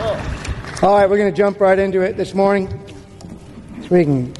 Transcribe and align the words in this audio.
All 0.00 0.94
right, 0.96 1.10
we're 1.10 1.18
going 1.18 1.32
to 1.32 1.36
jump 1.36 1.60
right 1.60 1.76
into 1.76 2.02
it 2.02 2.16
this 2.16 2.32
morning 2.32 2.68
so 3.82 3.88
we 3.90 4.04
can 4.04 4.32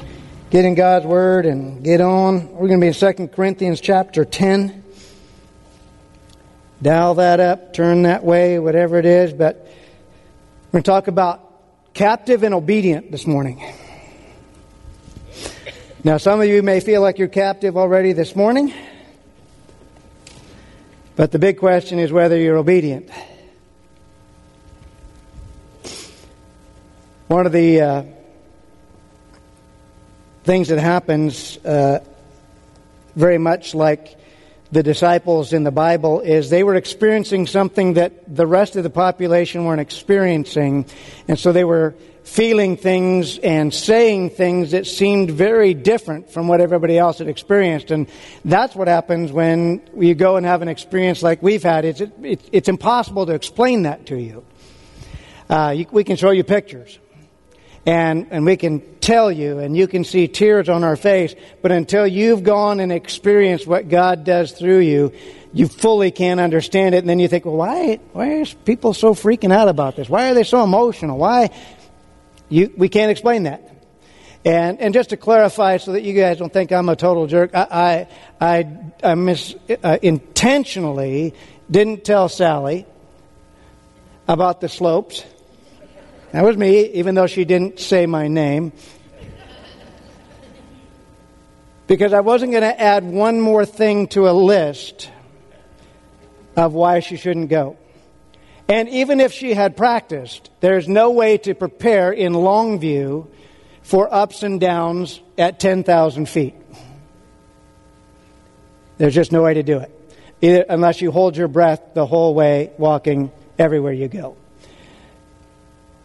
get 0.49 0.63
in 0.63 0.73
God's 0.73 1.05
Word 1.05 1.45
and 1.45 1.83
get 1.83 1.99
on. 1.99 2.49
We're 2.53 2.69
going 2.69 2.79
to 2.79 2.83
be 2.85 2.87
in 2.87 3.15
2 3.15 3.27
Corinthians 3.27 3.81
chapter 3.81 4.23
10. 4.23 4.85
Dial 6.81 7.15
that 7.15 7.41
up, 7.41 7.73
turn 7.73 8.03
that 8.03 8.23
way, 8.23 8.57
whatever 8.57 8.97
it 8.99 9.05
is, 9.05 9.33
but 9.33 9.57
we're 10.67 10.79
going 10.79 10.83
to 10.83 10.89
talk 10.89 11.09
about 11.09 11.45
captive 11.93 12.43
and 12.43 12.53
obedient 12.53 13.11
this 13.11 13.27
morning. 13.27 13.61
Now, 16.05 16.15
some 16.15 16.39
of 16.39 16.47
you 16.47 16.63
may 16.63 16.79
feel 16.79 17.01
like 17.01 17.19
you're 17.19 17.27
captive 17.27 17.75
already 17.75 18.13
this 18.13 18.33
morning, 18.33 18.73
but 21.17 21.33
the 21.33 21.39
big 21.39 21.57
question 21.59 21.99
is 21.99 22.13
whether 22.13 22.37
you're 22.37 22.55
obedient. 22.55 23.09
One 27.29 27.45
of 27.45 27.51
the 27.51 27.79
uh, 27.79 28.03
things 30.45 30.69
that 30.69 30.79
happens, 30.79 31.63
uh, 31.63 32.03
very 33.15 33.37
much 33.37 33.75
like 33.75 34.17
the 34.71 34.81
disciples 34.81 35.53
in 35.53 35.63
the 35.63 35.69
Bible, 35.69 36.21
is 36.21 36.49
they 36.49 36.63
were 36.63 36.73
experiencing 36.73 37.45
something 37.45 37.93
that 37.93 38.35
the 38.35 38.47
rest 38.47 38.77
of 38.77 38.81
the 38.81 38.89
population 38.89 39.65
weren't 39.65 39.79
experiencing. 39.79 40.87
And 41.27 41.37
so 41.37 41.51
they 41.51 41.63
were 41.63 41.93
feeling 42.23 42.77
things 42.77 43.37
and 43.37 43.71
saying 43.71 44.31
things 44.31 44.71
that 44.71 44.87
seemed 44.87 45.29
very 45.29 45.75
different 45.75 46.31
from 46.31 46.47
what 46.47 46.61
everybody 46.61 46.97
else 46.97 47.19
had 47.19 47.27
experienced. 47.27 47.91
And 47.91 48.07
that's 48.43 48.75
what 48.75 48.87
happens 48.87 49.31
when 49.31 49.83
you 49.95 50.15
go 50.15 50.37
and 50.37 50.47
have 50.47 50.63
an 50.63 50.67
experience 50.67 51.21
like 51.21 51.43
we've 51.43 51.61
had. 51.61 51.85
It's, 51.85 52.01
it, 52.01 52.49
it's 52.51 52.69
impossible 52.69 53.27
to 53.27 53.35
explain 53.35 53.83
that 53.83 54.07
to 54.07 54.19
you. 54.19 54.43
Uh, 55.47 55.75
you. 55.77 55.85
We 55.91 56.03
can 56.03 56.15
show 56.15 56.31
you 56.31 56.43
pictures 56.43 56.97
and, 57.85 58.27
and 58.31 58.45
we 58.45 58.57
can 58.57 58.81
tell 58.99 59.31
you 59.31 59.59
and 59.59 59.75
you 59.75 59.87
can 59.87 60.03
see 60.03 60.27
tears 60.27 60.69
on 60.69 60.83
our 60.83 60.95
face, 60.95 61.33
but 61.61 61.71
until 61.71 62.05
you've 62.05 62.43
gone 62.43 62.79
and 62.79 62.91
experienced 62.91 63.67
what 63.67 63.89
God 63.89 64.23
does 64.23 64.51
through 64.51 64.79
you, 64.79 65.13
you 65.53 65.67
fully 65.67 66.11
can't 66.11 66.39
understand 66.39 66.93
it. 66.93 66.99
And 66.99 67.09
then 67.09 67.19
you 67.19 67.27
think, 67.27 67.45
well, 67.45 67.55
why, 67.55 67.99
why 68.13 68.41
are 68.41 68.45
people 68.65 68.93
so 68.93 69.13
freaking 69.13 69.51
out 69.51 69.67
about 69.67 69.95
this? 69.95 70.09
Why 70.09 70.29
are 70.29 70.33
they 70.33 70.43
so 70.43 70.63
emotional? 70.63 71.17
Why? 71.17 71.49
You, 72.49 72.71
we 72.77 72.89
can't 72.89 73.11
explain 73.11 73.43
that. 73.43 73.65
And, 74.45 74.79
and 74.79 74.93
just 74.93 75.09
to 75.09 75.17
clarify 75.17 75.77
so 75.77 75.93
that 75.93 76.03
you 76.03 76.13
guys 76.13 76.37
don't 76.37 76.51
think 76.51 76.71
I'm 76.71 76.87
a 76.89 76.95
total 76.95 77.27
jerk, 77.27 77.51
I, 77.53 78.07
I, 78.39 78.57
I, 78.59 79.11
I 79.11 79.15
mis, 79.15 79.55
uh, 79.83 79.97
intentionally 80.01 81.33
didn't 81.69 82.05
tell 82.05 82.29
Sally 82.29 82.85
about 84.27 84.61
the 84.61 84.69
slopes 84.69 85.23
that 86.31 86.43
was 86.43 86.57
me, 86.57 86.85
even 86.91 87.15
though 87.15 87.27
she 87.27 87.45
didn't 87.45 87.79
say 87.79 88.05
my 88.05 88.27
name. 88.27 88.71
Because 91.87 92.13
I 92.13 92.19
wasn't 92.19 92.51
going 92.51 92.63
to 92.63 92.79
add 92.79 93.03
one 93.03 93.41
more 93.41 93.65
thing 93.65 94.07
to 94.09 94.29
a 94.29 94.31
list 94.31 95.09
of 96.55 96.73
why 96.73 96.99
she 96.99 97.17
shouldn't 97.17 97.49
go. 97.49 97.77
And 98.67 98.87
even 98.89 99.19
if 99.19 99.33
she 99.33 99.55
had 99.55 99.75
practiced, 99.75 100.51
there's 100.59 100.87
no 100.87 101.09
way 101.09 101.39
to 101.39 101.55
prepare 101.55 102.11
in 102.11 102.33
Longview 102.33 103.27
for 103.81 104.13
ups 104.13 104.43
and 104.43 104.59
downs 104.59 105.19
at 105.39 105.59
10,000 105.59 106.29
feet. 106.29 106.53
There's 108.99 109.15
just 109.15 109.31
no 109.31 109.41
way 109.41 109.55
to 109.55 109.63
do 109.63 109.79
it. 109.79 109.91
Either, 110.41 110.65
unless 110.69 111.01
you 111.01 111.11
hold 111.11 111.35
your 111.35 111.47
breath 111.47 111.81
the 111.95 112.05
whole 112.05 112.35
way 112.35 112.71
walking 112.77 113.31
everywhere 113.57 113.93
you 113.93 114.07
go. 114.07 114.37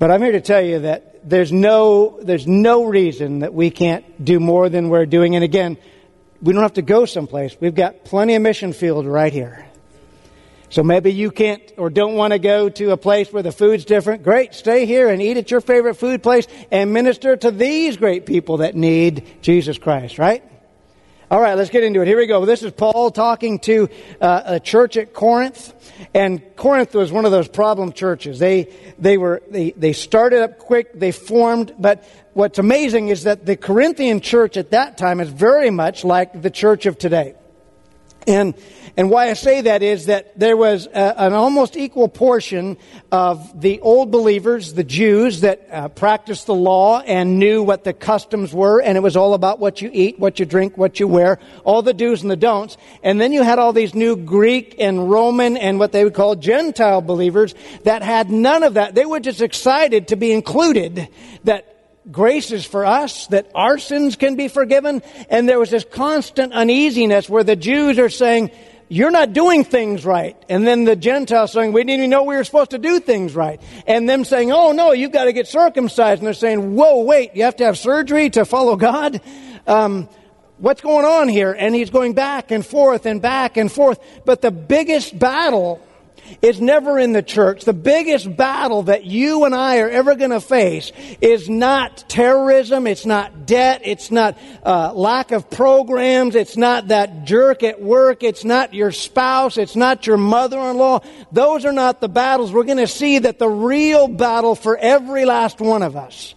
But 0.05 0.10
I'm 0.10 0.20
here 0.20 0.33
to 0.33 0.42
tell 0.42 0.60
you 0.60 0.80
that 0.80 1.27
there's 1.27 1.50
no, 1.50 2.19
there's 2.20 2.47
no 2.47 2.84
reason 2.84 3.38
that 3.38 3.55
we 3.55 3.70
can't 3.70 4.22
do 4.22 4.38
more 4.38 4.69
than 4.69 4.91
we're 4.91 5.06
doing. 5.06 5.34
And 5.34 5.42
again, 5.42 5.78
we 6.42 6.53
don't 6.53 6.60
have 6.60 6.75
to 6.75 6.82
go 6.82 7.06
someplace. 7.06 7.56
We've 7.59 7.75
got 7.75 8.04
plenty 8.04 8.34
of 8.34 8.42
mission 8.42 8.75
field 8.75 9.06
right 9.06 9.32
here. 9.32 9.65
So 10.69 10.82
maybe 10.82 11.10
you 11.10 11.31
can't 11.31 11.62
or 11.78 11.88
don't 11.88 12.16
want 12.16 12.34
to 12.34 12.38
go 12.38 12.69
to 12.69 12.91
a 12.91 12.98
place 12.98 13.32
where 13.32 13.42
the 13.42 13.50
food's 13.50 13.87
different. 13.87 14.25
Great. 14.25 14.53
Stay 14.53 14.84
here 14.84 15.09
and 15.09 15.22
eat 15.22 15.38
at 15.38 15.50
your 15.50 15.62
favorite 15.62 15.94
food 15.94 16.22
place 16.22 16.47
and 16.71 16.92
minister 16.92 17.34
to 17.34 17.50
these 17.50 17.97
great 17.97 18.26
people 18.26 18.59
that 18.59 18.75
need 18.75 19.26
Jesus 19.41 19.78
Christ, 19.78 20.19
right? 20.19 20.44
All 21.30 21.40
right, 21.40 21.54
let's 21.54 21.70
get 21.70 21.82
into 21.82 22.02
it. 22.02 22.06
Here 22.06 22.18
we 22.18 22.26
go. 22.26 22.44
This 22.44 22.62
is 22.62 22.70
Paul 22.72 23.10
talking 23.10 23.58
to 23.60 23.88
uh, 24.20 24.42
a 24.44 24.60
church 24.60 24.98
at 24.98 25.14
Corinth, 25.14 25.72
and 26.12 26.42
Corinth 26.54 26.94
was 26.94 27.10
one 27.10 27.24
of 27.24 27.32
those 27.32 27.48
problem 27.48 27.92
churches. 27.92 28.38
They 28.38 28.68
they 28.98 29.16
were 29.16 29.42
they 29.48 29.70
they 29.70 29.94
started 29.94 30.42
up 30.42 30.58
quick, 30.58 30.92
they 30.92 31.12
formed, 31.12 31.74
but 31.78 32.04
what's 32.34 32.58
amazing 32.58 33.08
is 33.08 33.24
that 33.24 33.46
the 33.46 33.56
Corinthian 33.56 34.20
church 34.20 34.58
at 34.58 34.72
that 34.72 34.98
time 34.98 35.18
is 35.18 35.30
very 35.30 35.70
much 35.70 36.04
like 36.04 36.42
the 36.42 36.50
church 36.50 36.84
of 36.84 36.98
today. 36.98 37.34
And, 38.26 38.54
and 38.96 39.10
why 39.10 39.28
I 39.28 39.34
say 39.34 39.62
that 39.62 39.82
is 39.82 40.06
that 40.06 40.38
there 40.38 40.56
was 40.56 40.86
a, 40.86 41.20
an 41.20 41.32
almost 41.32 41.76
equal 41.76 42.08
portion 42.08 42.78
of 43.12 43.60
the 43.60 43.80
old 43.80 44.10
believers, 44.10 44.72
the 44.72 44.84
Jews, 44.84 45.42
that 45.42 45.68
uh, 45.70 45.88
practiced 45.88 46.46
the 46.46 46.54
law 46.54 47.00
and 47.00 47.38
knew 47.38 47.62
what 47.62 47.84
the 47.84 47.92
customs 47.92 48.54
were, 48.54 48.80
and 48.80 48.96
it 48.96 49.02
was 49.02 49.16
all 49.16 49.34
about 49.34 49.58
what 49.58 49.82
you 49.82 49.90
eat, 49.92 50.18
what 50.18 50.38
you 50.38 50.46
drink, 50.46 50.78
what 50.78 51.00
you 51.00 51.08
wear, 51.08 51.38
all 51.64 51.82
the 51.82 51.92
do's 51.92 52.22
and 52.22 52.30
the 52.30 52.36
don'ts. 52.36 52.76
And 53.02 53.20
then 53.20 53.32
you 53.32 53.42
had 53.42 53.58
all 53.58 53.72
these 53.72 53.94
new 53.94 54.16
Greek 54.16 54.76
and 54.78 55.10
Roman 55.10 55.56
and 55.56 55.78
what 55.78 55.92
they 55.92 56.04
would 56.04 56.14
call 56.14 56.34
Gentile 56.34 57.02
believers 57.02 57.54
that 57.82 58.02
had 58.02 58.30
none 58.30 58.62
of 58.62 58.74
that. 58.74 58.94
They 58.94 59.04
were 59.04 59.20
just 59.20 59.42
excited 59.42 60.08
to 60.08 60.16
be 60.16 60.32
included, 60.32 61.08
that 61.44 61.73
grace 62.10 62.50
is 62.50 62.65
for 62.65 62.84
us, 62.84 63.26
that 63.28 63.50
our 63.54 63.78
sins 63.78 64.16
can 64.16 64.37
be 64.37 64.48
forgiven. 64.48 65.03
And 65.28 65.48
there 65.48 65.59
was 65.59 65.70
this 65.70 65.84
constant 65.84 66.53
uneasiness 66.53 67.28
where 67.28 67.44
the 67.44 67.56
Jews 67.56 67.98
are 67.98 68.10
saying, 68.10 68.50
you're 68.88 69.10
not 69.10 69.32
doing 69.32 69.65
things 69.65 70.04
right. 70.04 70.37
And 70.48 70.66
then 70.66 70.84
the 70.84 70.97
Gentiles 70.97 71.53
saying, 71.53 71.72
we 71.72 71.82
didn't 71.82 72.00
even 72.00 72.10
know 72.10 72.25
we 72.25 72.37
were 72.37 72.44
supposed 72.44 72.70
to 72.70 72.78
do 72.78 73.00
things 73.00 73.34
right. 73.34 73.60
And 73.87 74.09
them 74.09 74.25
saying, 74.25 74.53
oh 74.53 74.72
no, 74.72 74.92
you've 74.92 75.12
got 75.12 75.25
to 75.25 75.32
get 75.32 75.48
circumcised. 75.48 76.20
And 76.20 76.26
they're 76.26 76.34
saying, 76.34 76.75
whoa, 76.75 77.03
wait, 77.03 77.34
you 77.34 77.44
have 77.44 77.56
to 77.56 77.65
have 77.65 77.78
surgery 77.78 78.31
to 78.31 78.44
follow 78.44 78.76
God? 78.76 79.21
Um, 79.66 80.09
what's 80.59 80.82
going 80.82 81.06
on 81.06 81.28
here? 81.28 81.53
And 81.53 81.75
he's 81.75 81.91
going 81.91 82.12
back 82.12 82.50
and 82.50 82.65
forth 82.65 83.06
and 83.06 83.22
back 83.22 83.56
and 83.56 83.72
forth. 83.72 83.98
But 84.25 84.42
the 84.42 84.50
biggest 84.50 85.19
battle 85.19 85.81
is 86.42 86.60
never 86.60 86.98
in 86.98 87.12
the 87.12 87.22
church. 87.22 87.64
The 87.64 87.72
biggest 87.72 88.36
battle 88.36 88.84
that 88.84 89.04
you 89.04 89.44
and 89.44 89.54
I 89.54 89.78
are 89.78 89.88
ever 89.88 90.14
going 90.14 90.30
to 90.30 90.40
face 90.40 90.92
is 91.20 91.48
not 91.48 92.04
terrorism. 92.08 92.86
It's 92.86 93.06
not 93.06 93.46
debt. 93.46 93.82
It's 93.84 94.10
not 94.10 94.38
uh, 94.64 94.92
lack 94.94 95.32
of 95.32 95.50
programs. 95.50 96.34
It's 96.34 96.56
not 96.56 96.88
that 96.88 97.24
jerk 97.24 97.62
at 97.62 97.80
work. 97.80 98.22
It's 98.22 98.44
not 98.44 98.74
your 98.74 98.92
spouse. 98.92 99.56
It's 99.58 99.76
not 99.76 100.06
your 100.06 100.16
mother-in-law. 100.16 101.00
Those 101.32 101.64
are 101.64 101.72
not 101.72 102.00
the 102.00 102.08
battles. 102.08 102.52
We're 102.52 102.64
going 102.64 102.78
to 102.78 102.86
see 102.86 103.20
that 103.20 103.38
the 103.38 103.48
real 103.48 104.08
battle 104.08 104.54
for 104.54 104.76
every 104.76 105.24
last 105.24 105.60
one 105.60 105.82
of 105.82 105.96
us 105.96 106.34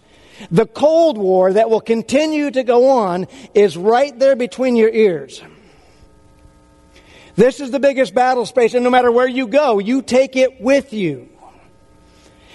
the 0.50 0.66
Cold 0.66 1.18
War 1.18 1.52
that 1.52 1.70
will 1.70 1.80
continue 1.80 2.50
to 2.50 2.62
go 2.62 2.90
on 2.90 3.26
is 3.54 3.76
right 3.76 4.16
there 4.18 4.36
between 4.36 4.76
your 4.76 4.90
ears. 4.90 5.42
This 7.38 7.60
is 7.60 7.70
the 7.70 7.78
biggest 7.78 8.14
battle 8.14 8.46
space, 8.46 8.74
and 8.74 8.82
no 8.82 8.90
matter 8.90 9.12
where 9.12 9.28
you 9.28 9.46
go, 9.46 9.78
you 9.78 10.02
take 10.02 10.34
it 10.34 10.60
with 10.60 10.92
you. 10.92 11.28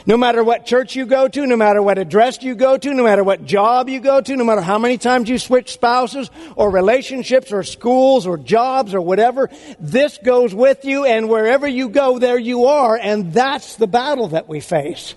No 0.06 0.18
matter 0.18 0.44
what 0.44 0.66
church 0.66 0.94
you 0.94 1.06
go 1.06 1.30
to, 1.30 1.46
no 1.48 1.56
matter 1.56 1.82
what 1.82 1.98
address 1.98 2.44
you 2.44 2.54
go 2.54 2.78
to, 2.78 2.94
no 2.94 3.02
matter 3.02 3.24
what 3.24 3.46
job 3.46 3.88
you 3.88 4.02
go 4.02 4.20
to, 4.20 4.36
no 4.36 4.44
matter 4.44 4.60
how 4.60 4.78
many 4.78 4.98
times 4.98 5.30
you 5.30 5.38
switch 5.38 5.72
spouses 5.72 6.30
or 6.58 6.70
relationships 6.70 7.54
or 7.54 7.64
schools 7.64 8.28
or 8.28 8.38
jobs 8.38 8.94
or 8.94 9.00
whatever, 9.00 9.50
this 9.80 10.18
goes 10.18 10.54
with 10.54 10.84
you 10.84 11.06
and 11.06 11.30
wherever 11.30 11.66
you 11.66 11.88
go, 11.88 12.20
there 12.20 12.38
you 12.38 12.66
are. 12.66 12.98
And 12.98 13.32
that's 13.32 13.78
the 13.78 13.88
battle 13.88 14.28
that 14.28 14.50
we 14.50 14.60
face. 14.60 15.16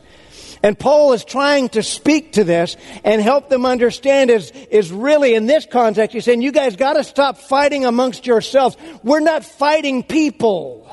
And 0.63 0.79
Paul 0.79 1.13
is 1.13 1.25
trying 1.25 1.69
to 1.71 1.83
speak 1.83 2.33
to 2.33 2.45
this 2.45 2.77
and 3.05 3.21
help 3.21 3.49
them 3.49 3.67
understand 3.67 4.31
is, 4.31 4.51
is 4.71 4.91
really 4.91 5.35
in 5.35 5.47
this 5.47 5.67
context, 5.67 6.15
he's 6.15 6.25
saying, 6.25 6.43
you 6.43 6.53
guys 6.53 6.77
gotta 6.77 7.05
stop 7.05 7.39
fighting 7.39 7.85
amongst 7.85 8.27
yourselves. 8.27 8.77
We're 9.03 9.21
not 9.21 9.45
fighting 9.45 10.03
people. 10.03 10.91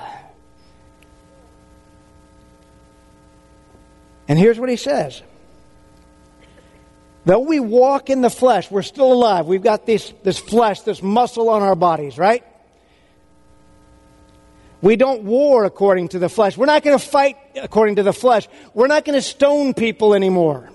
And 4.27 4.39
here's 4.39 4.59
what 4.59 4.69
he 4.69 4.77
says. 4.77 5.21
Though 7.25 7.39
we 7.39 7.59
walk 7.59 8.09
in 8.09 8.21
the 8.21 8.29
flesh, 8.29 8.69
we're 8.69 8.81
still 8.81 9.13
alive. 9.13 9.45
We've 9.45 9.63
got 9.63 9.85
this, 9.85 10.13
this 10.23 10.37
flesh, 10.37 10.81
this 10.81 11.01
muscle 11.01 11.49
on 11.49 11.61
our 11.61 11.75
bodies, 11.75 12.17
right? 12.17 12.43
We 14.83 14.97
don't 14.97 15.23
war 15.23 15.63
according 15.63 16.09
to 16.09 16.19
the 16.19 16.27
flesh. 16.27 16.57
We're 16.57 16.65
not 16.65 16.83
going 16.83 16.99
to 16.99 17.03
fight 17.03 17.37
according 17.55 17.95
to 17.95 18.03
the 18.03 18.11
flesh. 18.11 18.49
We're 18.73 18.87
not 18.87 19.05
going 19.05 19.15
to 19.15 19.21
stone 19.21 19.73
people 19.73 20.13
anymore. 20.13 20.69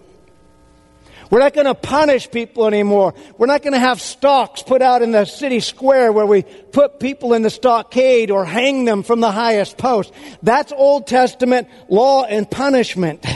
We're 1.30 1.40
not 1.40 1.52
going 1.52 1.66
to 1.66 1.74
punish 1.74 2.30
people 2.30 2.66
anymore. 2.66 3.12
We're 3.36 3.48
not 3.48 3.60
going 3.60 3.74
to 3.74 3.78
have 3.78 4.00
stocks 4.00 4.62
put 4.62 4.80
out 4.80 5.02
in 5.02 5.12
the 5.12 5.26
city 5.26 5.60
square 5.60 6.10
where 6.10 6.24
we 6.24 6.42
put 6.42 6.98
people 6.98 7.34
in 7.34 7.42
the 7.42 7.50
stockade 7.50 8.30
or 8.30 8.46
hang 8.46 8.86
them 8.86 9.02
from 9.02 9.20
the 9.20 9.30
highest 9.30 9.76
post. 9.76 10.10
That's 10.42 10.72
Old 10.72 11.06
Testament 11.06 11.68
law 11.90 12.24
and 12.24 12.50
punishment. 12.50 13.26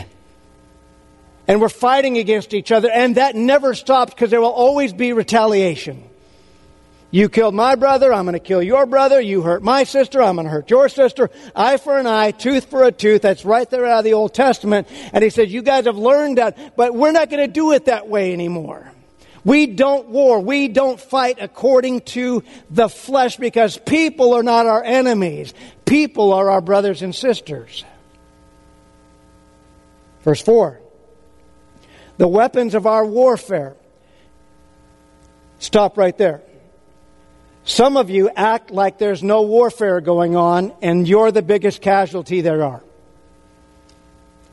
And 1.46 1.60
we're 1.60 1.68
fighting 1.68 2.16
against 2.16 2.54
each 2.54 2.72
other, 2.72 2.90
and 2.90 3.16
that 3.16 3.36
never 3.36 3.74
stops 3.74 4.14
because 4.14 4.30
there 4.30 4.40
will 4.40 4.48
always 4.48 4.94
be 4.94 5.12
retaliation. 5.12 6.02
You 7.12 7.28
killed 7.28 7.54
my 7.54 7.74
brother, 7.74 8.10
I'm 8.10 8.24
going 8.24 8.32
to 8.32 8.40
kill 8.40 8.62
your 8.62 8.86
brother. 8.86 9.20
You 9.20 9.42
hurt 9.42 9.62
my 9.62 9.84
sister, 9.84 10.22
I'm 10.22 10.36
going 10.36 10.46
to 10.46 10.50
hurt 10.50 10.70
your 10.70 10.88
sister. 10.88 11.28
Eye 11.54 11.76
for 11.76 11.98
an 11.98 12.06
eye, 12.06 12.30
tooth 12.30 12.70
for 12.70 12.84
a 12.84 12.90
tooth. 12.90 13.20
That's 13.20 13.44
right 13.44 13.68
there 13.68 13.84
out 13.84 13.98
of 13.98 14.04
the 14.04 14.14
Old 14.14 14.32
Testament. 14.32 14.88
And 15.12 15.22
he 15.22 15.28
says, 15.28 15.52
you 15.52 15.60
guys 15.60 15.84
have 15.84 15.98
learned 15.98 16.38
that, 16.38 16.74
but 16.74 16.94
we're 16.94 17.12
not 17.12 17.28
going 17.28 17.46
to 17.46 17.52
do 17.52 17.72
it 17.72 17.84
that 17.84 18.08
way 18.08 18.32
anymore. 18.32 18.90
We 19.44 19.66
don't 19.66 20.08
war. 20.08 20.40
We 20.40 20.68
don't 20.68 20.98
fight 20.98 21.36
according 21.38 22.00
to 22.02 22.44
the 22.70 22.88
flesh 22.88 23.36
because 23.36 23.76
people 23.76 24.32
are 24.32 24.42
not 24.42 24.64
our 24.64 24.82
enemies. 24.82 25.52
People 25.84 26.32
are 26.32 26.50
our 26.50 26.62
brothers 26.62 27.02
and 27.02 27.14
sisters. 27.14 27.84
Verse 30.22 30.40
4. 30.40 30.80
The 32.16 32.28
weapons 32.28 32.74
of 32.74 32.86
our 32.86 33.04
warfare. 33.04 33.76
Stop 35.58 35.98
right 35.98 36.16
there. 36.16 36.40
Some 37.64 37.96
of 37.96 38.10
you 38.10 38.28
act 38.34 38.70
like 38.70 38.98
there's 38.98 39.22
no 39.22 39.42
warfare 39.42 40.00
going 40.00 40.34
on 40.36 40.72
and 40.82 41.06
you're 41.06 41.30
the 41.30 41.42
biggest 41.42 41.80
casualty 41.80 42.40
there 42.40 42.64
are. 42.64 42.82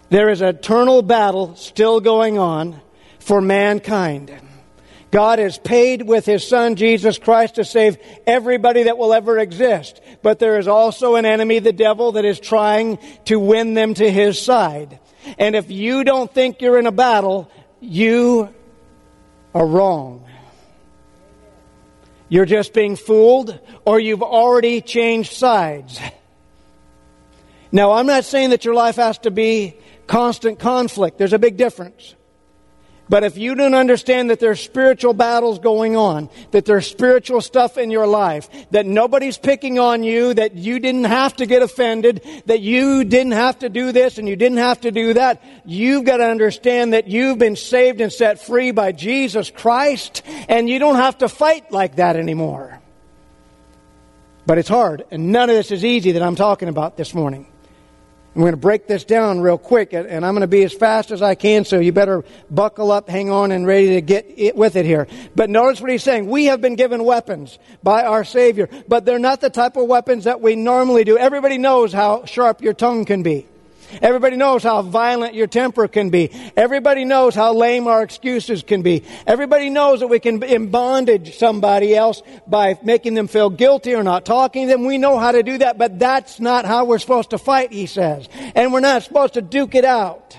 There 0.10 0.30
is 0.30 0.42
an 0.42 0.50
eternal 0.50 1.02
battle 1.02 1.56
still 1.56 2.00
going 2.02 2.38
on 2.38 2.82
for 3.20 3.42
mankind. 3.42 4.32
God 5.12 5.40
has 5.40 5.58
paid 5.58 6.04
with 6.04 6.26
His 6.26 6.48
Son, 6.48 6.76
Jesus 6.76 7.18
Christ, 7.18 7.56
to 7.56 7.66
save 7.66 7.98
everybody 8.28 8.84
that 8.84 8.98
will 8.98 9.14
ever 9.14 9.40
exist. 9.40 10.02
But 10.22 10.38
there 10.38 10.60
is 10.60 10.68
also 10.68 11.16
an 11.16 11.26
enemy, 11.26 11.60
the 11.60 11.74
devil, 11.74 12.12
that 12.14 12.26
is 12.26 12.40
trying 12.40 13.00
to 13.26 13.40
win 13.40 13.74
them 13.74 13.96
to 13.96 14.10
His 14.10 14.40
side. 14.40 15.00
And 15.40 15.56
if 15.56 15.72
you 15.72 16.04
don't 16.04 16.32
think 16.32 16.62
you're 16.62 16.78
in 16.78 16.86
a 16.86 16.92
battle, 16.92 17.52
you 17.80 18.54
are 19.56 19.66
wrong. 19.66 20.26
You're 22.30 22.46
just 22.46 22.74
being 22.74 22.96
fooled, 22.96 23.60
or 23.86 24.00
you've 24.00 24.24
already 24.24 24.82
changed 24.82 25.34
sides. 25.34 26.00
Now, 27.72 27.94
I'm 27.94 28.06
not 28.06 28.24
saying 28.24 28.52
that 28.52 28.66
your 28.66 28.76
life 28.76 28.96
has 28.96 29.18
to 29.20 29.32
be 29.32 29.76
constant 30.08 30.60
conflict. 30.60 31.18
There's 31.18 31.34
a 31.34 31.40
big 31.40 31.58
difference. 31.58 32.16
But 33.10 33.24
if 33.24 33.38
you 33.38 33.56
don't 33.56 33.74
understand 33.74 34.30
that 34.30 34.40
there's 34.40 34.60
spiritual 34.60 35.14
battles 35.14 35.58
going 35.58 35.96
on, 35.96 36.30
that 36.52 36.66
there's 36.66 36.86
spiritual 36.86 37.42
stuff 37.42 37.78
in 37.78 37.90
your 37.90 38.06
life, 38.06 38.48
that 38.70 38.86
nobody's 38.86 39.38
picking 39.38 39.80
on 39.80 40.04
you, 40.04 40.36
that 40.36 40.54
you 40.54 40.80
didn't 40.80 41.06
have 41.06 41.36
to 41.38 41.48
get 41.48 41.64
offended, 41.64 42.24
that 42.46 42.60
you 42.60 43.04
didn't 43.04 43.32
have 43.32 43.58
to 43.60 43.70
do 43.70 43.92
this 43.92 44.20
and 44.20 44.30
you 44.30 44.36
didn't 44.36 44.60
have 44.60 44.82
to 44.82 44.92
do 44.92 45.16
that, 45.16 45.44
you've 45.66 46.06
got 46.06 46.18
to 46.18 46.26
understand 46.26 46.94
that 46.94 47.08
you've 47.08 47.40
been 47.40 47.56
saved 47.56 48.00
and 48.00 48.14
set 48.14 48.40
free 48.40 48.70
by 48.70 48.92
Jesus 48.92 49.50
Christ, 49.50 50.22
and 50.48 50.70
you 50.70 50.78
don't 50.78 50.98
have 50.98 51.18
to 51.20 51.30
fight 51.30 51.72
like 51.72 51.96
that 51.96 52.16
anymore. 52.16 52.80
But 54.46 54.60
it's 54.60 54.70
hard, 54.70 55.06
and 55.10 55.32
none 55.32 55.50
of 55.50 55.56
this 55.56 55.72
is 55.72 55.84
easy 55.84 56.12
that 56.12 56.22
I'm 56.22 56.36
talking 56.36 56.70
about 56.70 56.96
this 56.96 57.16
morning. 57.16 57.48
I'm 58.36 58.42
going 58.42 58.54
to 58.54 58.58
break 58.58 58.86
this 58.86 59.04
down 59.04 59.42
real 59.42 59.58
quick, 59.58 59.92
and 59.92 60.26
I'm 60.26 60.34
going 60.34 60.42
to 60.42 60.48
be 60.48 60.64
as 60.64 60.72
fast 60.72 61.10
as 61.10 61.22
I 61.22 61.34
can, 61.34 61.66
so 61.66 61.80
you 61.80 61.92
better 61.92 62.24
buckle 62.50 62.92
up, 62.92 63.10
hang 63.10 63.32
on, 63.32 63.52
and 63.52 63.66
ready 63.66 63.96
to 63.96 64.02
get 64.02 64.26
it 64.38 64.56
with 64.56 64.76
it 64.76 64.86
here. 64.86 65.08
But 65.36 65.50
notice 65.50 65.82
what 65.82 65.90
he's 65.90 66.04
saying. 66.04 66.28
We 66.28 66.46
have 66.46 66.62
been 66.62 66.76
given 66.76 67.04
weapons 67.04 67.58
by 67.82 68.04
our 68.06 68.24
Savior, 68.24 68.70
but 68.88 69.04
they're 69.04 69.18
not 69.18 69.42
the 69.42 69.50
type 69.50 69.78
of 69.78 69.88
weapons 69.88 70.26
that 70.26 70.42
we 70.42 70.56
normally 70.56 71.04
do. 71.04 71.18
Everybody 71.18 71.58
knows 71.58 71.92
how 71.92 72.26
sharp 72.26 72.62
your 72.62 72.74
tongue 72.74 73.06
can 73.06 73.24
be. 73.24 73.48
Everybody 74.02 74.36
knows 74.36 74.64
how 74.64 74.82
violent 74.82 75.34
your 75.34 75.48
temper 75.48 75.88
can 75.88 76.10
be. 76.10 76.32
Everybody 76.56 77.06
knows 77.06 77.36
how 77.36 77.54
lame 77.54 77.88
our 77.88 78.04
excuses 78.04 78.64
can 78.64 78.82
be. 78.82 79.04
Everybody 79.28 79.70
knows 79.70 80.00
that 80.02 80.08
we 80.08 80.20
can 80.20 80.68
bondage 80.68 81.38
somebody 81.38 81.96
else 81.96 82.22
by 82.48 82.78
making 82.84 83.14
them 83.14 83.28
feel 83.28 83.50
guilty 83.50 83.96
or 83.96 84.04
not 84.04 84.26
talking 84.26 84.68
to 84.68 84.74
them. 84.74 84.86
We 84.86 84.98
know 84.98 85.18
how 85.18 85.32
to 85.32 85.44
do 85.44 85.58
that, 85.60 85.78
but 85.78 86.00
that's 86.00 86.40
not 86.40 86.66
how 86.66 86.86
we're 86.86 87.00
supposed 87.00 87.32
to 87.32 87.38
fight, 87.38 87.72
he 87.72 87.86
says. 87.86 88.28
And 88.56 88.74
we're 88.74 88.80
not 88.80 89.04
supposed 89.04 89.34
to 89.36 89.42
duke 89.42 89.76
it 89.76 89.86
out. 89.86 90.38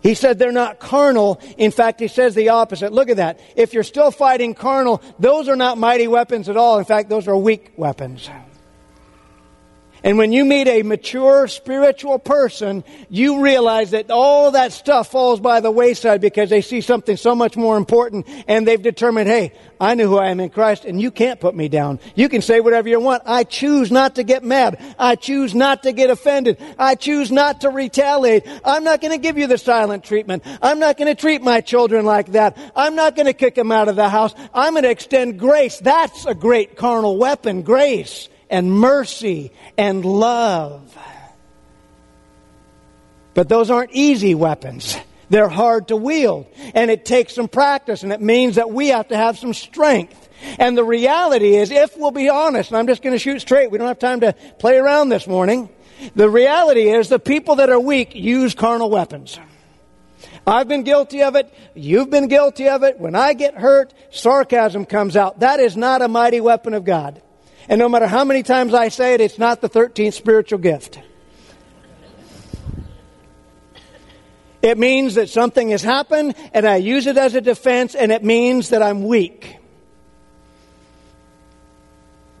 He 0.00 0.14
said 0.14 0.38
they're 0.38 0.52
not 0.52 0.78
carnal. 0.78 1.40
In 1.56 1.72
fact, 1.72 1.98
he 1.98 2.06
says 2.06 2.34
the 2.34 2.50
opposite. 2.50 2.92
Look 2.92 3.10
at 3.10 3.16
that. 3.16 3.40
If 3.56 3.74
you're 3.74 3.82
still 3.82 4.12
fighting 4.12 4.54
carnal, 4.54 5.02
those 5.18 5.48
are 5.48 5.56
not 5.56 5.76
mighty 5.76 6.06
weapons 6.06 6.48
at 6.48 6.56
all. 6.56 6.78
In 6.78 6.84
fact, 6.84 7.08
those 7.08 7.26
are 7.26 7.36
weak 7.36 7.72
weapons. 7.76 8.30
And 10.04 10.16
when 10.18 10.32
you 10.32 10.44
meet 10.44 10.68
a 10.68 10.82
mature 10.82 11.48
spiritual 11.48 12.18
person, 12.18 12.84
you 13.08 13.42
realize 13.42 13.90
that 13.90 14.10
all 14.10 14.52
that 14.52 14.72
stuff 14.72 15.10
falls 15.10 15.40
by 15.40 15.60
the 15.60 15.70
wayside 15.70 16.20
because 16.20 16.50
they 16.50 16.60
see 16.60 16.80
something 16.80 17.16
so 17.16 17.34
much 17.34 17.56
more 17.56 17.76
important 17.76 18.26
and 18.46 18.66
they've 18.66 18.80
determined, 18.80 19.28
hey, 19.28 19.52
I 19.80 19.94
know 19.94 20.08
who 20.08 20.18
I 20.18 20.30
am 20.30 20.40
in 20.40 20.50
Christ 20.50 20.84
and 20.84 21.00
you 21.00 21.10
can't 21.10 21.40
put 21.40 21.54
me 21.54 21.68
down. 21.68 22.00
You 22.14 22.28
can 22.28 22.42
say 22.42 22.60
whatever 22.60 22.88
you 22.88 23.00
want. 23.00 23.22
I 23.26 23.44
choose 23.44 23.90
not 23.90 24.16
to 24.16 24.22
get 24.22 24.44
mad. 24.44 24.80
I 24.98 25.16
choose 25.16 25.54
not 25.54 25.82
to 25.82 25.92
get 25.92 26.10
offended. 26.10 26.58
I 26.78 26.94
choose 26.94 27.32
not 27.32 27.62
to 27.62 27.70
retaliate. 27.70 28.44
I'm 28.64 28.84
not 28.84 29.00
going 29.00 29.12
to 29.12 29.18
give 29.18 29.38
you 29.38 29.46
the 29.46 29.58
silent 29.58 30.04
treatment. 30.04 30.44
I'm 30.62 30.78
not 30.78 30.96
going 30.96 31.14
to 31.14 31.20
treat 31.20 31.42
my 31.42 31.60
children 31.60 32.04
like 32.04 32.32
that. 32.32 32.56
I'm 32.76 32.94
not 32.94 33.16
going 33.16 33.26
to 33.26 33.32
kick 33.32 33.54
them 33.54 33.72
out 33.72 33.88
of 33.88 33.96
the 33.96 34.08
house. 34.08 34.34
I'm 34.54 34.74
going 34.74 34.84
to 34.84 34.90
extend 34.90 35.38
grace. 35.38 35.78
That's 35.78 36.24
a 36.26 36.34
great 36.34 36.76
carnal 36.76 37.16
weapon, 37.16 37.62
grace 37.62 38.28
and 38.50 38.72
mercy 38.72 39.52
and 39.76 40.04
love. 40.04 40.96
But 43.34 43.48
those 43.48 43.70
aren't 43.70 43.92
easy 43.92 44.34
weapons. 44.34 44.96
They're 45.30 45.48
hard 45.48 45.88
to 45.88 45.96
wield. 45.96 46.46
And 46.74 46.90
it 46.90 47.04
takes 47.04 47.34
some 47.34 47.48
practice, 47.48 48.02
and 48.02 48.12
it 48.12 48.20
means 48.20 48.56
that 48.56 48.70
we 48.70 48.88
have 48.88 49.08
to 49.08 49.16
have 49.16 49.38
some 49.38 49.54
strength. 49.54 50.28
And 50.58 50.76
the 50.76 50.84
reality 50.84 51.56
is, 51.56 51.70
if 51.70 51.96
we'll 51.96 52.10
be 52.10 52.28
honest, 52.28 52.70
and 52.70 52.78
I'm 52.78 52.86
just 52.86 53.02
going 53.02 53.14
to 53.14 53.18
shoot 53.18 53.40
straight, 53.40 53.70
we 53.70 53.78
don't 53.78 53.88
have 53.88 53.98
time 53.98 54.20
to 54.20 54.34
play 54.58 54.76
around 54.76 55.08
this 55.08 55.26
morning. 55.26 55.68
The 56.14 56.30
reality 56.30 56.90
is, 56.90 57.08
the 57.08 57.18
people 57.18 57.56
that 57.56 57.70
are 57.70 57.80
weak 57.80 58.14
use 58.14 58.54
carnal 58.54 58.90
weapons. 58.90 59.38
I've 60.46 60.68
been 60.68 60.82
guilty 60.82 61.22
of 61.22 61.36
it. 61.36 61.52
You've 61.74 62.08
been 62.08 62.28
guilty 62.28 62.68
of 62.68 62.82
it. 62.82 62.98
When 62.98 63.14
I 63.14 63.34
get 63.34 63.54
hurt, 63.54 63.92
sarcasm 64.10 64.86
comes 64.86 65.16
out. 65.16 65.40
That 65.40 65.60
is 65.60 65.76
not 65.76 66.00
a 66.00 66.08
mighty 66.08 66.40
weapon 66.40 66.72
of 66.72 66.84
God. 66.84 67.20
And 67.68 67.78
no 67.78 67.88
matter 67.88 68.06
how 68.06 68.24
many 68.24 68.42
times 68.42 68.72
I 68.72 68.88
say 68.88 69.14
it, 69.14 69.20
it's 69.20 69.38
not 69.38 69.60
the 69.60 69.68
13th 69.68 70.14
spiritual 70.14 70.58
gift. 70.58 70.98
It 74.62 74.78
means 74.78 75.14
that 75.14 75.28
something 75.28 75.70
has 75.70 75.82
happened 75.82 76.34
and 76.52 76.66
I 76.66 76.76
use 76.76 77.06
it 77.06 77.16
as 77.16 77.34
a 77.34 77.40
defense 77.40 77.94
and 77.94 78.10
it 78.10 78.24
means 78.24 78.70
that 78.70 78.82
I'm 78.82 79.04
weak. 79.04 79.56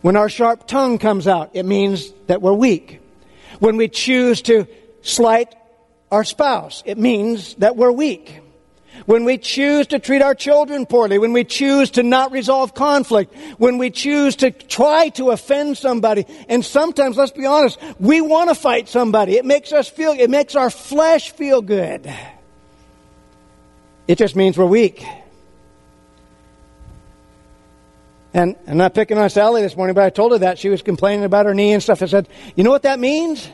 When 0.00 0.16
our 0.16 0.28
sharp 0.28 0.66
tongue 0.66 0.98
comes 0.98 1.28
out, 1.28 1.50
it 1.52 1.64
means 1.64 2.10
that 2.26 2.40
we're 2.40 2.52
weak. 2.52 3.00
When 3.60 3.76
we 3.76 3.88
choose 3.88 4.42
to 4.42 4.66
slight 5.02 5.54
our 6.10 6.24
spouse, 6.24 6.82
it 6.86 6.98
means 6.98 7.54
that 7.56 7.76
we're 7.76 7.92
weak 7.92 8.40
when 9.08 9.24
we 9.24 9.38
choose 9.38 9.86
to 9.86 9.98
treat 9.98 10.20
our 10.20 10.34
children 10.34 10.84
poorly, 10.84 11.18
when 11.18 11.32
we 11.32 11.42
choose 11.42 11.92
to 11.92 12.02
not 12.02 12.30
resolve 12.30 12.74
conflict, 12.74 13.34
when 13.56 13.78
we 13.78 13.88
choose 13.88 14.36
to 14.36 14.50
try 14.50 15.08
to 15.08 15.30
offend 15.30 15.78
somebody, 15.78 16.26
and 16.46 16.62
sometimes, 16.62 17.16
let's 17.16 17.32
be 17.32 17.46
honest, 17.46 17.78
we 17.98 18.20
want 18.20 18.50
to 18.50 18.54
fight 18.54 18.86
somebody. 18.86 19.38
It 19.38 19.46
makes 19.46 19.72
us 19.72 19.88
feel, 19.88 20.12
it 20.12 20.28
makes 20.28 20.54
our 20.56 20.68
flesh 20.68 21.30
feel 21.30 21.62
good. 21.62 22.06
It 24.06 24.18
just 24.18 24.36
means 24.36 24.58
we're 24.58 24.66
weak. 24.66 25.02
And 28.34 28.56
I'm 28.66 28.76
not 28.76 28.92
picking 28.92 29.16
on 29.16 29.30
Sally 29.30 29.62
this 29.62 29.74
morning, 29.74 29.94
but 29.94 30.04
I 30.04 30.10
told 30.10 30.32
her 30.32 30.38
that. 30.40 30.58
She 30.58 30.68
was 30.68 30.82
complaining 30.82 31.24
about 31.24 31.46
her 31.46 31.54
knee 31.54 31.72
and 31.72 31.82
stuff. 31.82 32.02
I 32.02 32.06
said, 32.06 32.28
You 32.56 32.62
know 32.62 32.70
what 32.70 32.82
that 32.82 33.00
means? 33.00 33.48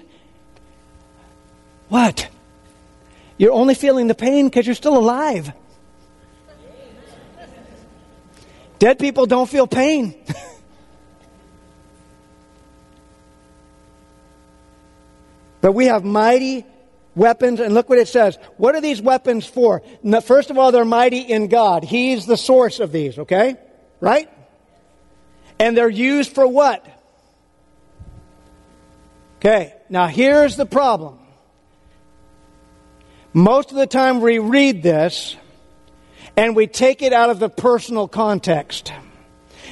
What? 1.91 2.29
You're 3.37 3.53
only 3.53 3.75
feeling 3.75 4.07
the 4.07 4.15
pain 4.15 4.47
because 4.47 4.67
you're 4.67 4.75
still 4.75 4.97
alive. 4.97 5.53
Dead 8.79 8.99
people 8.99 9.27
don't 9.27 9.49
feel 9.49 9.67
pain. 9.67 10.15
but 15.61 15.73
we 15.73 15.87
have 15.87 16.05
mighty 16.05 16.67
weapons, 17.15 17.61
and 17.61 17.75
look 17.75 17.89
what 17.89 17.99
it 17.99 18.09
says. 18.09 18.39
What 18.57 18.75
are 18.75 18.81
these 18.81 19.01
weapons 19.01 19.47
for? 19.47 19.83
First 20.23 20.51
of 20.51 20.59
all, 20.59 20.73
they're 20.73 20.85
mighty 20.85 21.21
in 21.21 21.49
God. 21.49 21.85
He's 21.85 22.27
the 22.27 22.37
source 22.37 22.81
of 22.81 22.93
these, 22.93 23.19
okay? 23.19 23.57
Right? 24.01 24.29
And 25.59 25.77
they're 25.77 25.89
used 25.89 26.35
for 26.35 26.47
what? 26.47 26.87
Okay, 29.39 29.75
now 29.89 30.07
here's 30.07 30.57
the 30.57 30.67
problem. 30.67 31.19
Most 33.37 33.73
of 33.73 33.77
the 33.77 33.89
time 33.89 34.21
we 34.21 34.39
read 34.39 34.85
this 34.85 35.35
and 36.37 36.55
we 36.55 36.69
take 36.69 37.03
it 37.03 37.13
out 37.13 37.31
of 37.31 37.41
the 37.41 37.49
personal 37.49 38.07
context. 38.07 38.93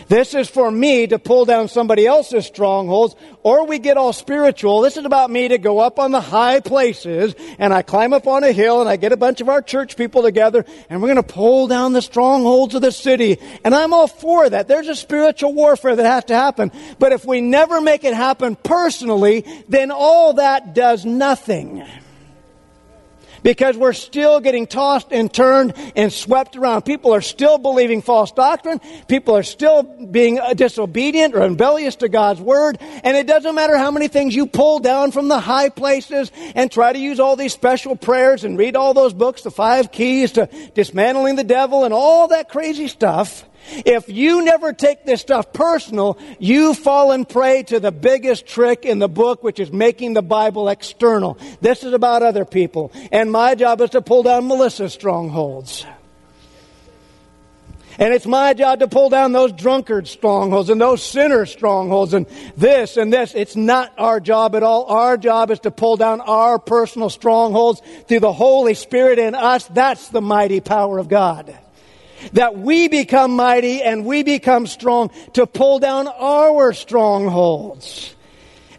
This 0.08 0.34
is 0.34 0.50
for 0.50 0.68
me 0.68 1.06
to 1.06 1.18
pull 1.20 1.44
down 1.44 1.68
somebody 1.68 2.04
else's 2.04 2.44
strongholds, 2.44 3.14
or 3.44 3.64
we 3.64 3.78
get 3.78 3.96
all 3.96 4.12
spiritual. 4.12 4.80
This 4.80 4.96
is 4.96 5.04
about 5.04 5.30
me 5.30 5.46
to 5.46 5.58
go 5.58 5.78
up 5.78 6.00
on 6.00 6.10
the 6.10 6.20
high 6.20 6.58
places, 6.58 7.36
and 7.56 7.72
I 7.72 7.82
climb 7.82 8.12
up 8.12 8.26
on 8.26 8.42
a 8.42 8.50
hill, 8.50 8.80
and 8.80 8.90
I 8.90 8.96
get 8.96 9.12
a 9.12 9.16
bunch 9.16 9.40
of 9.40 9.48
our 9.48 9.62
church 9.62 9.96
people 9.96 10.22
together, 10.22 10.64
and 10.90 11.00
we're 11.00 11.14
going 11.14 11.24
to 11.24 11.32
pull 11.32 11.68
down 11.68 11.92
the 11.92 12.02
strongholds 12.02 12.74
of 12.74 12.82
the 12.82 12.90
city. 12.90 13.38
And 13.64 13.76
I'm 13.76 13.92
all 13.92 14.08
for 14.08 14.50
that. 14.50 14.66
There's 14.66 14.88
a 14.88 14.96
spiritual 14.96 15.54
warfare 15.54 15.94
that 15.94 16.04
has 16.04 16.24
to 16.24 16.34
happen. 16.34 16.72
But 16.98 17.12
if 17.12 17.24
we 17.24 17.40
never 17.40 17.80
make 17.80 18.02
it 18.02 18.14
happen 18.14 18.56
personally, 18.56 19.46
then 19.68 19.92
all 19.92 20.34
that 20.34 20.74
does 20.74 21.04
nothing 21.04 21.86
because 23.42 23.76
we're 23.76 23.92
still 23.92 24.40
getting 24.40 24.66
tossed 24.66 25.08
and 25.12 25.32
turned 25.32 25.74
and 25.96 26.12
swept 26.12 26.56
around. 26.56 26.82
People 26.82 27.14
are 27.14 27.20
still 27.20 27.58
believing 27.58 28.02
false 28.02 28.32
doctrine. 28.32 28.80
People 29.08 29.36
are 29.36 29.42
still 29.42 29.82
being 29.82 30.38
uh, 30.38 30.54
disobedient 30.54 31.34
or 31.34 31.40
rebellious 31.40 31.96
to 31.96 32.08
God's 32.08 32.40
word. 32.40 32.78
And 32.80 33.16
it 33.16 33.26
doesn't 33.26 33.54
matter 33.54 33.76
how 33.76 33.90
many 33.90 34.08
things 34.08 34.34
you 34.34 34.46
pull 34.46 34.78
down 34.78 35.12
from 35.12 35.28
the 35.28 35.40
high 35.40 35.68
places 35.68 36.30
and 36.54 36.70
try 36.70 36.92
to 36.92 36.98
use 36.98 37.20
all 37.20 37.36
these 37.36 37.52
special 37.52 37.96
prayers 37.96 38.44
and 38.44 38.58
read 38.58 38.76
all 38.76 38.94
those 38.94 39.12
books, 39.12 39.42
the 39.42 39.50
five 39.50 39.92
keys 39.92 40.32
to 40.32 40.48
dismantling 40.74 41.36
the 41.36 41.44
devil 41.44 41.84
and 41.84 41.94
all 41.94 42.28
that 42.28 42.48
crazy 42.48 42.88
stuff. 42.88 43.44
If 43.70 44.08
you 44.08 44.44
never 44.44 44.72
take 44.72 45.04
this 45.04 45.20
stuff 45.20 45.52
personal, 45.52 46.18
you 46.38 46.74
fall 46.74 47.12
and 47.12 47.28
prey 47.28 47.62
to 47.64 47.80
the 47.80 47.92
biggest 47.92 48.46
trick 48.46 48.84
in 48.84 48.98
the 48.98 49.08
book, 49.08 49.42
which 49.42 49.60
is 49.60 49.72
making 49.72 50.14
the 50.14 50.22
Bible 50.22 50.68
external. 50.68 51.38
This 51.60 51.84
is 51.84 51.92
about 51.92 52.22
other 52.22 52.44
people. 52.44 52.92
And 53.10 53.30
my 53.30 53.54
job 53.54 53.80
is 53.80 53.90
to 53.90 54.02
pull 54.02 54.22
down 54.22 54.48
Melissa's 54.48 54.92
strongholds. 54.92 55.86
And 57.98 58.14
it's 58.14 58.26
my 58.26 58.54
job 58.54 58.80
to 58.80 58.88
pull 58.88 59.10
down 59.10 59.32
those 59.32 59.52
drunkard 59.52 60.08
strongholds 60.08 60.70
and 60.70 60.80
those 60.80 61.02
sinner 61.02 61.44
strongholds 61.44 62.14
and 62.14 62.26
this 62.56 62.96
and 62.96 63.12
this. 63.12 63.34
It's 63.34 63.54
not 63.54 63.92
our 63.98 64.18
job 64.18 64.54
at 64.54 64.62
all. 64.62 64.86
Our 64.86 65.18
job 65.18 65.50
is 65.50 65.60
to 65.60 65.70
pull 65.70 65.96
down 65.96 66.20
our 66.22 66.58
personal 66.58 67.10
strongholds 67.10 67.82
through 68.08 68.20
the 68.20 68.32
Holy 68.32 68.74
Spirit 68.74 69.18
in 69.18 69.34
us. 69.34 69.66
That's 69.66 70.08
the 70.08 70.22
mighty 70.22 70.60
power 70.60 70.98
of 70.98 71.08
God 71.08 71.56
that 72.32 72.56
we 72.56 72.88
become 72.88 73.36
mighty 73.36 73.82
and 73.82 74.04
we 74.04 74.22
become 74.22 74.66
strong 74.66 75.10
to 75.34 75.46
pull 75.46 75.78
down 75.78 76.08
our 76.08 76.72
strongholds. 76.72 78.14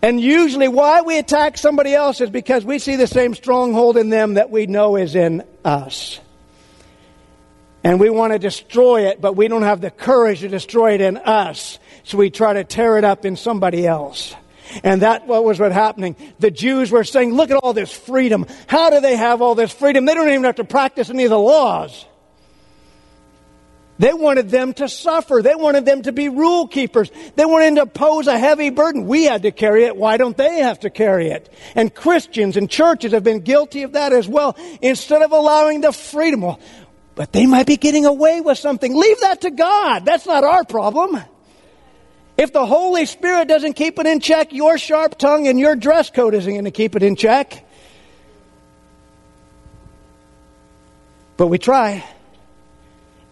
And 0.01 0.19
usually 0.19 0.67
why 0.67 1.01
we 1.01 1.17
attack 1.17 1.57
somebody 1.57 1.93
else 1.93 2.19
is 2.19 2.29
because 2.29 2.65
we 2.65 2.77
see 2.77 2.97
the 2.97 3.07
same 3.07 3.33
stronghold 3.33 3.95
in 3.95 4.09
them 4.09 4.33
that 4.33 4.49
we 4.49 4.67
know 4.67 4.97
is 4.97 5.15
in 5.15 5.43
us. 5.63 6.19
And 7.85 7.99
we 7.99 8.09
want 8.09 8.33
to 8.33 8.39
destroy 8.39 9.07
it, 9.07 9.21
but 9.21 9.35
we 9.35 9.47
don't 9.47 9.63
have 9.63 9.81
the 9.81 9.91
courage 9.91 10.41
to 10.41 10.49
destroy 10.49 10.93
it 10.93 11.01
in 11.01 11.17
us. 11.17 11.79
So 12.03 12.17
we 12.17 12.29
try 12.29 12.53
to 12.53 12.63
tear 12.63 12.97
it 12.97 13.05
up 13.05 13.25
in 13.25 13.35
somebody 13.37 13.87
else. 13.87 14.35
And 14.83 15.01
that 15.01 15.27
what 15.27 15.43
was 15.43 15.59
what 15.59 15.71
happening. 15.71 16.15
The 16.39 16.51
Jews 16.51 16.91
were 16.91 17.03
saying, 17.03 17.33
look 17.33 17.51
at 17.51 17.57
all 17.57 17.73
this 17.73 17.91
freedom. 17.91 18.45
How 18.67 18.89
do 18.89 18.99
they 18.99 19.15
have 19.15 19.41
all 19.41 19.55
this 19.55 19.71
freedom? 19.71 20.05
They 20.05 20.13
don't 20.15 20.29
even 20.29 20.43
have 20.43 20.55
to 20.55 20.63
practice 20.63 21.09
any 21.09 21.25
of 21.25 21.29
the 21.29 21.39
laws. 21.39 22.05
They 23.99 24.13
wanted 24.13 24.49
them 24.49 24.73
to 24.73 24.89
suffer. 24.89 25.41
They 25.41 25.55
wanted 25.55 25.85
them 25.85 26.01
to 26.03 26.11
be 26.11 26.27
rule 26.29 26.67
keepers. 26.67 27.11
They 27.35 27.45
wanted 27.45 27.75
to 27.75 27.85
pose 27.85 28.27
a 28.27 28.37
heavy 28.37 28.69
burden. 28.71 29.05
We 29.05 29.25
had 29.25 29.43
to 29.43 29.51
carry 29.51 29.83
it. 29.83 29.95
Why 29.95 30.17
don't 30.17 30.35
they 30.35 30.59
have 30.59 30.79
to 30.79 30.89
carry 30.89 31.29
it? 31.29 31.53
And 31.75 31.93
Christians 31.93 32.57
and 32.57 32.69
churches 32.69 33.11
have 33.13 33.23
been 33.23 33.41
guilty 33.41 33.83
of 33.83 33.93
that 33.93 34.11
as 34.11 34.27
well. 34.27 34.57
Instead 34.81 35.21
of 35.21 35.31
allowing 35.31 35.81
the 35.81 35.91
freedom, 35.91 36.55
but 37.15 37.31
they 37.31 37.45
might 37.45 37.67
be 37.67 37.77
getting 37.77 38.05
away 38.05 38.41
with 38.41 38.57
something. 38.57 38.95
Leave 38.95 39.21
that 39.21 39.41
to 39.41 39.51
God. 39.51 40.05
That's 40.05 40.25
not 40.25 40.43
our 40.43 40.63
problem. 40.63 41.21
If 42.35 42.51
the 42.51 42.65
Holy 42.65 43.05
Spirit 43.05 43.47
doesn't 43.47 43.73
keep 43.73 43.99
it 43.99 44.07
in 44.07 44.19
check, 44.19 44.53
your 44.53 44.79
sharp 44.79 45.19
tongue 45.19 45.47
and 45.47 45.59
your 45.59 45.75
dress 45.75 46.09
code 46.09 46.33
isn't 46.33 46.51
going 46.51 46.65
to 46.65 46.71
keep 46.71 46.95
it 46.95 47.03
in 47.03 47.15
check. 47.15 47.63
But 51.37 51.47
we 51.47 51.59
try. 51.59 52.03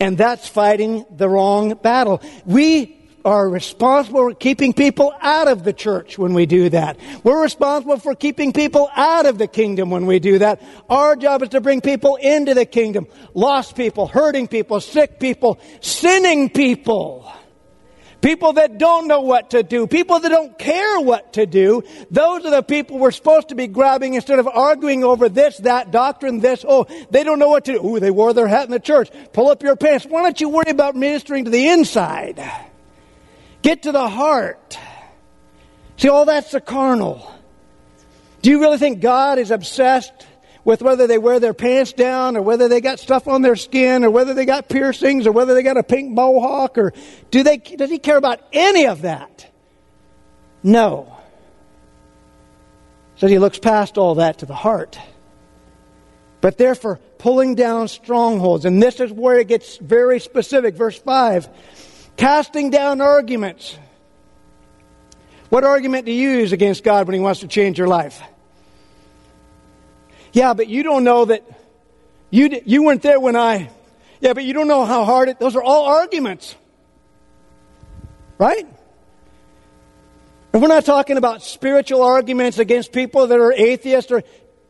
And 0.01 0.17
that's 0.17 0.47
fighting 0.47 1.05
the 1.15 1.29
wrong 1.29 1.75
battle. 1.75 2.23
We 2.43 2.97
are 3.23 3.47
responsible 3.47 4.31
for 4.31 4.33
keeping 4.33 4.73
people 4.73 5.13
out 5.21 5.47
of 5.47 5.63
the 5.63 5.73
church 5.73 6.17
when 6.17 6.33
we 6.33 6.47
do 6.47 6.69
that. 6.69 6.97
We're 7.23 7.39
responsible 7.39 7.99
for 7.99 8.15
keeping 8.15 8.51
people 8.51 8.89
out 8.95 9.27
of 9.27 9.37
the 9.37 9.45
kingdom 9.45 9.91
when 9.91 10.07
we 10.07 10.17
do 10.17 10.39
that. 10.39 10.59
Our 10.89 11.15
job 11.15 11.43
is 11.43 11.49
to 11.49 11.61
bring 11.61 11.81
people 11.81 12.15
into 12.15 12.55
the 12.55 12.65
kingdom. 12.65 13.05
Lost 13.35 13.75
people, 13.75 14.07
hurting 14.07 14.47
people, 14.47 14.81
sick 14.81 15.19
people, 15.19 15.59
sinning 15.81 16.49
people. 16.49 17.31
People 18.21 18.53
that 18.53 18.77
don't 18.77 19.07
know 19.07 19.21
what 19.21 19.49
to 19.51 19.63
do. 19.63 19.87
People 19.87 20.19
that 20.19 20.29
don't 20.29 20.57
care 20.57 20.99
what 20.99 21.33
to 21.33 21.47
do. 21.47 21.83
Those 22.11 22.45
are 22.45 22.51
the 22.51 22.61
people 22.61 22.99
we're 22.99 23.11
supposed 23.11 23.49
to 23.49 23.55
be 23.55 23.65
grabbing 23.65 24.13
instead 24.13 24.37
of 24.37 24.47
arguing 24.47 25.03
over 25.03 25.27
this, 25.27 25.57
that 25.57 25.89
doctrine, 25.89 26.39
this. 26.39 26.63
Oh, 26.67 26.85
they 27.09 27.23
don't 27.23 27.39
know 27.39 27.49
what 27.49 27.65
to 27.65 27.73
do. 27.73 27.85
Ooh, 27.85 27.99
they 27.99 28.11
wore 28.11 28.33
their 28.33 28.47
hat 28.47 28.65
in 28.65 28.71
the 28.71 28.79
church. 28.79 29.09
Pull 29.33 29.49
up 29.49 29.63
your 29.63 29.75
pants. 29.75 30.05
Why 30.05 30.21
don't 30.21 30.39
you 30.39 30.49
worry 30.49 30.69
about 30.69 30.95
ministering 30.95 31.45
to 31.45 31.51
the 31.51 31.69
inside? 31.69 32.39
Get 33.63 33.83
to 33.83 33.91
the 33.91 34.07
heart. 34.07 34.77
See, 35.97 36.09
all 36.09 36.25
that's 36.25 36.51
the 36.51 36.61
carnal. 36.61 37.31
Do 38.43 38.51
you 38.51 38.59
really 38.59 38.77
think 38.77 39.01
God 39.01 39.39
is 39.39 39.49
obsessed 39.49 40.27
with 40.63 40.81
whether 40.81 41.07
they 41.07 41.17
wear 41.17 41.39
their 41.39 41.53
pants 41.53 41.93
down 41.93 42.37
or 42.37 42.41
whether 42.41 42.67
they 42.67 42.81
got 42.81 42.99
stuff 42.99 43.27
on 43.27 43.41
their 43.41 43.55
skin 43.55 44.03
or 44.03 44.11
whether 44.11 44.33
they 44.33 44.45
got 44.45 44.69
piercings 44.69 45.25
or 45.25 45.31
whether 45.31 45.53
they 45.53 45.63
got 45.63 45.77
a 45.77 45.83
pink 45.83 46.11
mohawk 46.11 46.77
or 46.77 46.93
do 47.31 47.43
they, 47.43 47.57
does 47.57 47.89
he 47.89 47.97
care 47.97 48.17
about 48.17 48.39
any 48.53 48.85
of 48.85 49.01
that? 49.01 49.49
No. 50.63 51.17
So 53.15 53.27
he 53.27 53.39
looks 53.39 53.59
past 53.59 53.97
all 53.97 54.15
that 54.15 54.39
to 54.39 54.45
the 54.45 54.55
heart. 54.55 54.99
But 56.41 56.57
therefore, 56.57 56.99
pulling 57.19 57.53
down 57.53 57.87
strongholds. 57.87 58.65
And 58.65 58.81
this 58.81 58.99
is 58.99 59.11
where 59.11 59.39
it 59.39 59.47
gets 59.47 59.77
very 59.77 60.19
specific. 60.19 60.75
Verse 60.75 60.97
5 60.97 61.49
casting 62.17 62.69
down 62.69 63.01
arguments. 63.01 63.77
What 65.49 65.63
argument 65.63 66.05
do 66.05 66.11
you 66.11 66.29
use 66.29 66.51
against 66.51 66.83
God 66.83 67.07
when 67.07 67.13
He 67.13 67.19
wants 67.19 67.41
to 67.41 67.47
change 67.47 67.77
your 67.77 67.87
life? 67.87 68.21
Yeah, 70.33 70.53
but 70.53 70.67
you 70.67 70.83
don't 70.83 71.03
know 71.03 71.25
that 71.25 71.43
you, 72.29 72.61
you 72.65 72.83
weren't 72.83 73.01
there 73.01 73.19
when 73.19 73.35
I. 73.35 73.69
Yeah, 74.21 74.33
but 74.33 74.43
you 74.43 74.53
don't 74.53 74.67
know 74.67 74.85
how 74.85 75.03
hard 75.03 75.29
it. 75.29 75.39
Those 75.39 75.55
are 75.55 75.63
all 75.63 75.85
arguments. 75.85 76.55
Right? 78.37 78.65
And 80.53 80.61
we're 80.61 80.67
not 80.67 80.85
talking 80.85 81.17
about 81.17 81.43
spiritual 81.43 82.01
arguments 82.01 82.59
against 82.59 82.91
people 82.91 83.27
that 83.27 83.39
are 83.39 83.53
atheists 83.53 84.11
or 84.11 84.23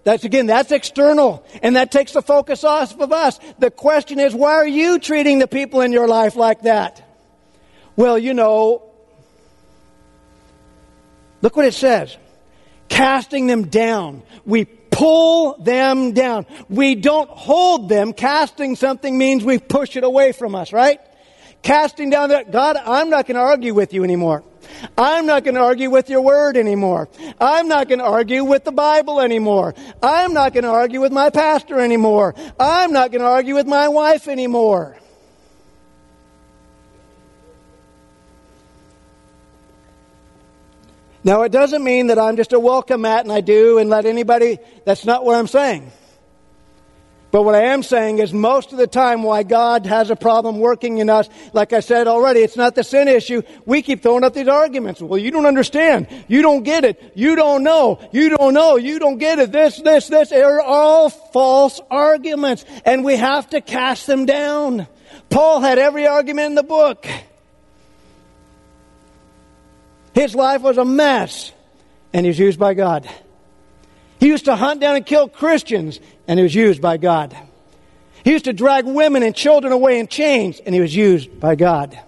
that's 0.04 0.24
again, 0.24 0.48
that's 0.48 0.72
external. 0.72 1.46
And 1.62 1.76
that 1.76 1.92
takes 1.92 2.14
the 2.14 2.22
focus 2.22 2.64
off 2.64 3.00
of 3.00 3.12
us. 3.12 3.40
The 3.60 3.70
question 3.70 4.20
is, 4.20 4.34
why 4.34 4.54
are 4.54 4.68
you 4.68 5.00
treating 5.00 5.40
the 5.40 5.48
people 5.48 5.82
in 5.82 5.92
your 5.92 6.08
life 6.08 6.36
like 6.36 6.64
that? 6.64 7.08
Well, 7.96 8.18
you 8.18 8.34
know, 8.34 8.84
look 11.42 11.56
what 11.56 11.66
it 11.66 11.76
says. 11.76 12.18
Casting 12.90 13.48
them 13.48 13.68
down. 13.68 14.24
We 14.44 14.68
pull 14.92 15.58
them 15.58 16.12
down. 16.12 16.46
We 16.70 16.96
don't 16.96 17.30
hold 17.30 17.90
them. 17.90 18.14
Casting 18.14 18.76
something 18.76 19.18
means 19.18 19.44
we 19.44 19.58
push 19.58 19.96
it 19.96 20.04
away 20.04 20.32
from 20.34 20.54
us, 20.54 20.72
right? 20.72 21.00
Casting 21.64 22.10
down 22.10 22.30
that, 22.30 22.52
God, 22.52 22.76
I'm 22.78 23.10
not 23.10 23.26
going 23.26 23.36
to 23.36 23.42
argue 23.42 23.74
with 23.74 23.94
you 23.94 24.04
anymore. 24.04 24.44
I'm 24.98 25.26
not 25.26 25.44
going 25.44 25.56
to 25.56 25.62
argue 25.62 25.90
with 25.90 26.10
your 26.10 26.22
word 26.22 26.58
anymore. 26.58 27.10
I'm 27.40 27.68
not 27.68 27.88
going 27.88 28.00
to 28.00 28.06
argue 28.06 28.44
with 28.44 28.64
the 28.64 28.72
Bible 28.72 29.20
anymore. 29.20 29.76
I'm 30.02 30.34
not 30.34 30.54
going 30.54 30.64
to 30.64 30.70
argue 30.70 31.02
with 31.02 31.12
my 31.12 31.30
pastor 31.30 31.80
anymore. 31.80 32.36
I'm 32.60 32.92
not 32.92 33.12
going 33.12 33.22
to 33.22 33.28
argue 33.28 33.56
with 33.56 33.68
my 33.68 33.88
wife 33.90 34.28
anymore. 34.28 34.98
Now, 41.24 41.44
it 41.44 41.52
doesn't 41.52 41.84
mean 41.84 42.08
that 42.08 42.18
I'm 42.18 42.36
just 42.36 42.52
a 42.52 42.60
welcome 42.60 43.02
mat 43.02 43.24
and 43.24 43.32
I 43.32 43.42
do 43.42 43.78
and 43.78 43.90
let 43.90 44.06
anybody, 44.06 44.58
that's 44.86 45.06
not 45.06 45.24
what 45.24 45.36
I'm 45.36 45.48
saying. 45.48 45.92
But 47.32 47.44
what 47.44 47.56
I 47.56 47.66
am 47.68 47.82
saying 47.82 48.20
is 48.20 48.34
most 48.34 48.74
of 48.74 48.78
the 48.78 48.88
time 48.88 49.24
why 49.24 49.44
God 49.44 49.86
has 49.86 50.10
a 50.10 50.18
problem 50.18 50.60
working 50.60 50.98
in 50.98 51.10
us, 51.10 51.30
like 51.54 51.72
I 51.72 51.80
said 51.80 52.08
already, 52.08 52.42
it's 52.42 52.58
not 52.58 52.76
the 52.76 52.84
sin 52.84 53.08
issue. 53.08 53.42
We 53.66 53.82
keep 53.82 54.04
throwing 54.04 54.26
up 54.26 54.34
these 54.34 54.50
arguments. 54.50 55.02
Well, 55.02 55.18
you 55.18 55.32
don't 55.32 55.46
understand. 55.46 56.08
You 56.28 56.42
don't 56.42 56.64
get 56.64 56.84
it. 56.84 57.14
You 57.16 57.38
don't 57.38 57.64
know. 57.64 58.00
You 58.12 58.36
don't 58.36 58.54
know. 58.54 58.76
You 58.76 59.00
don't 59.00 59.18
get 59.18 59.40
it. 59.40 59.52
This, 59.54 59.78
this, 59.78 60.08
this. 60.08 60.30
They're 60.30 60.60
all 60.60 61.10
false 61.10 61.80
arguments. 61.90 62.66
And 62.84 63.06
we 63.06 63.16
have 63.16 63.50
to 63.52 63.62
cast 63.62 64.08
them 64.08 64.26
down. 64.26 64.88
Paul 65.30 65.62
had 65.62 65.80
every 65.80 66.08
argument 66.08 66.48
in 66.48 66.56
the 66.56 66.64
book. 66.64 67.08
His 70.14 70.36
life 70.36 70.62
was 70.62 70.78
a 70.78 70.86
mess, 70.86 71.52
and 72.14 72.26
he 72.26 72.30
was 72.30 72.40
used 72.40 72.60
by 72.60 72.74
God. 72.74 73.10
He 74.20 74.28
used 74.28 74.46
to 74.46 74.56
hunt 74.56 74.82
down 74.82 74.96
and 74.96 75.06
kill 75.06 75.28
Christians, 75.28 76.00
and 76.28 76.38
he 76.38 76.44
was 76.44 76.54
used 76.54 76.82
by 76.82 76.98
God. 76.98 77.36
He 78.24 78.32
used 78.32 78.46
to 78.46 78.54
drag 78.54 78.86
women 78.86 79.24
and 79.24 79.36
children 79.36 79.74
away 79.74 80.00
in 80.00 80.08
chains, 80.08 80.60
and 80.60 80.76
he 80.76 80.82
was 80.82 80.96
used 80.96 81.40
by 81.40 81.56
God. 81.56 82.00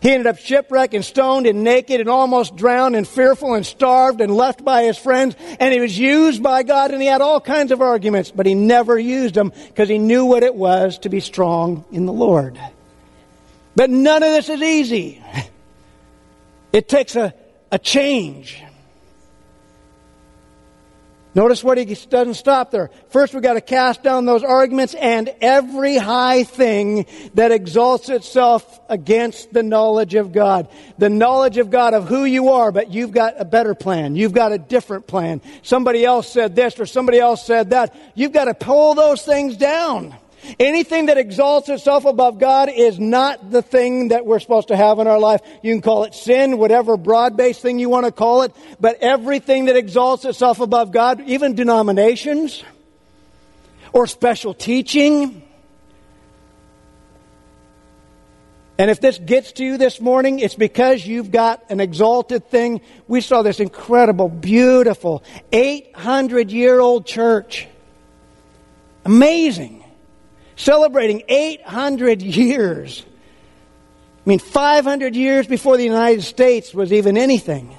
He 0.00 0.12
ended 0.12 0.28
up 0.28 0.38
shipwrecked 0.38 0.94
and 0.94 1.04
stoned 1.04 1.46
and 1.46 1.64
naked 1.64 2.00
and 2.00 2.08
almost 2.08 2.54
drowned 2.54 2.94
and 2.94 3.06
fearful 3.06 3.54
and 3.54 3.66
starved 3.66 4.20
and 4.20 4.34
left 4.34 4.64
by 4.64 4.84
his 4.84 4.96
friends. 4.96 5.34
And 5.58 5.74
he 5.74 5.80
was 5.80 5.98
used 5.98 6.40
by 6.40 6.62
God 6.62 6.92
and 6.92 7.02
he 7.02 7.08
had 7.08 7.20
all 7.20 7.40
kinds 7.40 7.72
of 7.72 7.80
arguments, 7.80 8.30
but 8.30 8.46
he 8.46 8.54
never 8.54 8.96
used 8.96 9.34
them 9.34 9.52
because 9.66 9.88
he 9.88 9.98
knew 9.98 10.24
what 10.24 10.44
it 10.44 10.54
was 10.54 10.98
to 11.00 11.08
be 11.08 11.18
strong 11.18 11.84
in 11.90 12.06
the 12.06 12.12
Lord. 12.12 12.60
But 13.74 13.90
none 13.90 14.22
of 14.22 14.30
this 14.30 14.48
is 14.48 14.62
easy. 14.62 15.22
It 16.72 16.88
takes 16.88 17.16
a, 17.16 17.34
a 17.70 17.78
change. 17.78 18.62
Notice 21.34 21.62
what 21.62 21.78
he 21.78 21.84
doesn't 21.84 22.34
stop 22.34 22.72
there. 22.72 22.90
First, 23.10 23.32
we've 23.32 23.42
got 23.42 23.52
to 23.52 23.60
cast 23.60 24.02
down 24.02 24.24
those 24.24 24.42
arguments 24.42 24.94
and 24.94 25.32
every 25.40 25.96
high 25.96 26.42
thing 26.42 27.06
that 27.34 27.52
exalts 27.52 28.08
itself 28.08 28.80
against 28.88 29.52
the 29.52 29.62
knowledge 29.62 30.14
of 30.14 30.32
God. 30.32 30.68
The 30.96 31.10
knowledge 31.10 31.58
of 31.58 31.70
God 31.70 31.94
of 31.94 32.08
who 32.08 32.24
you 32.24 32.48
are, 32.48 32.72
but 32.72 32.90
you've 32.90 33.12
got 33.12 33.34
a 33.38 33.44
better 33.44 33.74
plan. 33.76 34.16
You've 34.16 34.32
got 34.32 34.50
a 34.50 34.58
different 34.58 35.06
plan. 35.06 35.40
Somebody 35.62 36.04
else 36.04 36.28
said 36.28 36.56
this 36.56 36.80
or 36.80 36.86
somebody 36.86 37.20
else 37.20 37.46
said 37.46 37.70
that. 37.70 37.94
You've 38.16 38.32
got 38.32 38.46
to 38.46 38.54
pull 38.54 38.94
those 38.94 39.22
things 39.22 39.56
down. 39.56 40.16
Anything 40.58 41.06
that 41.06 41.18
exalts 41.18 41.68
itself 41.68 42.04
above 42.04 42.38
God 42.38 42.70
is 42.70 42.98
not 42.98 43.50
the 43.50 43.62
thing 43.62 44.08
that 44.08 44.24
we're 44.24 44.38
supposed 44.38 44.68
to 44.68 44.76
have 44.76 44.98
in 44.98 45.06
our 45.06 45.18
life. 45.18 45.40
You 45.62 45.74
can 45.74 45.82
call 45.82 46.04
it 46.04 46.14
sin, 46.14 46.58
whatever 46.58 46.96
broad-based 46.96 47.60
thing 47.60 47.78
you 47.78 47.88
want 47.88 48.06
to 48.06 48.12
call 48.12 48.42
it, 48.42 48.54
but 48.80 48.98
everything 49.00 49.66
that 49.66 49.76
exalts 49.76 50.24
itself 50.24 50.60
above 50.60 50.92
God, 50.92 51.20
even 51.26 51.54
denominations 51.54 52.64
or 53.92 54.06
special 54.06 54.54
teaching, 54.54 55.42
And 58.80 58.92
if 58.92 59.00
this 59.00 59.18
gets 59.18 59.50
to 59.52 59.64
you 59.64 59.76
this 59.76 60.00
morning, 60.00 60.38
it's 60.38 60.54
because 60.54 61.04
you've 61.04 61.32
got 61.32 61.64
an 61.68 61.80
exalted 61.80 62.48
thing. 62.48 62.80
We 63.08 63.20
saw 63.20 63.42
this 63.42 63.58
incredible, 63.58 64.28
beautiful, 64.28 65.24
800 65.50 66.52
year 66.52 66.78
old 66.78 67.04
church. 67.04 67.66
Amazing 69.04 69.77
celebrating 70.58 71.22
800 71.28 72.20
years. 72.20 73.06
I 74.26 74.28
mean, 74.28 74.40
500 74.40 75.16
years 75.16 75.46
before 75.46 75.76
the 75.78 75.84
United 75.84 76.22
States 76.22 76.74
was 76.74 76.92
even 76.92 77.16
anything. 77.16 77.74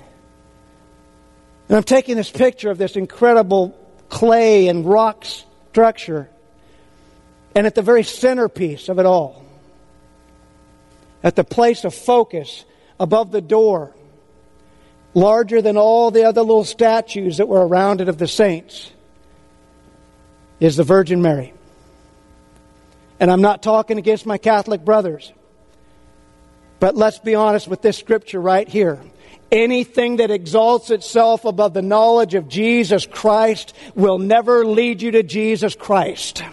And 1.68 1.78
I'm 1.78 1.84
taking 1.84 2.16
this 2.16 2.32
picture 2.32 2.72
of 2.72 2.80
this 2.80 2.96
incredible 2.96 3.78
clay 4.08 4.70
and 4.70 4.86
rock 4.86 5.26
structure, 5.26 6.30
and 7.54 7.68
at 7.68 7.76
the 7.76 7.84
very 7.84 8.04
centerpiece 8.04 8.90
of 8.90 8.98
it 8.98 9.06
all, 9.06 9.46
at 11.22 11.36
the 11.36 11.44
place 11.44 11.84
of 11.84 11.94
focus 11.94 12.64
above 13.00 13.32
the 13.32 13.42
door, 13.42 13.94
larger 15.14 15.62
than 15.62 15.78
all 15.78 16.12
the 16.12 16.24
other 16.24 16.42
little 16.42 16.64
statues 16.64 17.38
that 17.38 17.48
were 17.48 17.68
around 17.68 18.00
it 18.00 18.08
of 18.08 18.18
the 18.18 18.28
saints, 18.28 18.90
is 20.60 20.78
the 20.78 20.84
Virgin 20.84 21.22
Mary. 21.22 21.54
And 23.20 23.30
I'm 23.30 23.42
not 23.42 23.62
talking 23.62 23.98
against 23.98 24.26
my 24.26 24.38
Catholic 24.38 24.86
brothers. 24.86 25.34
But 26.80 26.96
let's 26.96 27.20
be 27.20 27.36
honest 27.36 27.68
with 27.68 27.82
this 27.82 27.98
scripture 27.98 28.40
right 28.40 28.68
here. 28.68 29.00
Anything 29.52 30.18
that 30.18 30.32
exalts 30.32 30.92
itself 30.92 31.44
above 31.44 31.74
the 31.74 31.82
knowledge 31.82 32.36
of 32.36 32.48
Jesus 32.48 33.06
Christ 33.06 33.76
will 33.96 34.20
never 34.20 34.66
lead 34.66 35.02
you 35.02 35.12
to 35.12 35.24
Jesus 35.24 35.76
Christ. 35.76 36.44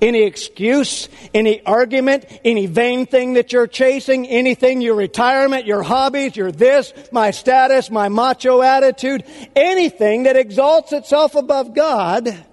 Any 0.00 0.22
excuse, 0.22 1.08
any 1.34 1.64
argument, 1.64 2.24
any 2.44 2.66
vain 2.66 3.06
thing 3.06 3.34
that 3.34 3.52
you're 3.52 3.66
chasing, 3.66 4.26
anything, 4.26 4.80
your 4.80 4.94
retirement, 4.94 5.66
your 5.66 5.82
hobbies, 5.82 6.36
your 6.36 6.50
this, 6.50 6.92
my 7.12 7.30
status, 7.30 7.90
my 7.90 8.08
macho 8.08 8.62
attitude, 8.62 9.24
anything 9.54 10.24
that 10.24 10.36
exalts 10.36 10.92
itself 10.92 11.34
above 11.34 11.74
God 11.74 12.44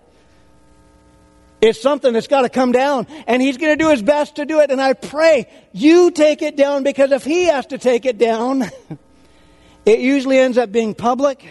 it's 1.62 1.80
something 1.80 2.12
that's 2.13 2.28
got 2.28 2.41
to 2.41 2.50
come 2.50 2.71
down, 2.71 3.08
and 3.28 3.41
He's 3.41 3.58
going 3.58 3.78
to 3.78 3.82
do 3.82 3.89
His 3.91 4.02
best 4.02 4.38
to 4.38 4.45
do 4.45 4.60
it. 4.60 4.71
And 4.71 4.82
I 4.82 4.93
pray 4.93 5.47
you 5.71 6.12
take 6.12 6.41
it 6.41 6.58
down 6.58 6.84
because 6.84 7.12
if 7.12 7.24
He 7.24 7.45
has 7.45 7.67
to 7.67 7.78
take 7.78 8.06
it 8.06 8.17
down, 8.17 8.63
it 9.86 10.00
usually 10.00 10.39
ends 10.39 10.58
up 10.58 10.71
being 10.71 10.95
public, 10.95 11.45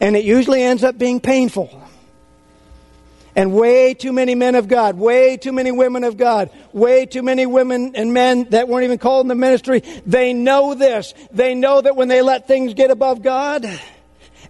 and 0.00 0.14
it 0.14 0.24
usually 0.24 0.62
ends 0.62 0.84
up 0.84 0.98
being 0.98 1.20
painful. 1.20 1.82
And 3.34 3.54
way 3.54 3.94
too 3.94 4.12
many 4.12 4.34
men 4.34 4.54
of 4.56 4.68
God, 4.68 4.98
way 4.98 5.38
too 5.38 5.52
many 5.52 5.72
women 5.72 6.04
of 6.04 6.18
God, 6.18 6.50
way 6.74 7.06
too 7.06 7.22
many 7.22 7.46
women 7.46 7.96
and 7.96 8.12
men 8.12 8.44
that 8.50 8.68
weren't 8.68 8.84
even 8.84 8.98
called 8.98 9.24
in 9.24 9.28
the 9.28 9.34
ministry, 9.34 9.82
they 10.04 10.34
know 10.34 10.74
this. 10.74 11.14
They 11.30 11.54
know 11.54 11.80
that 11.80 11.96
when 11.96 12.08
they 12.08 12.20
let 12.20 12.46
things 12.46 12.74
get 12.74 12.90
above 12.90 13.22
God, 13.22 13.64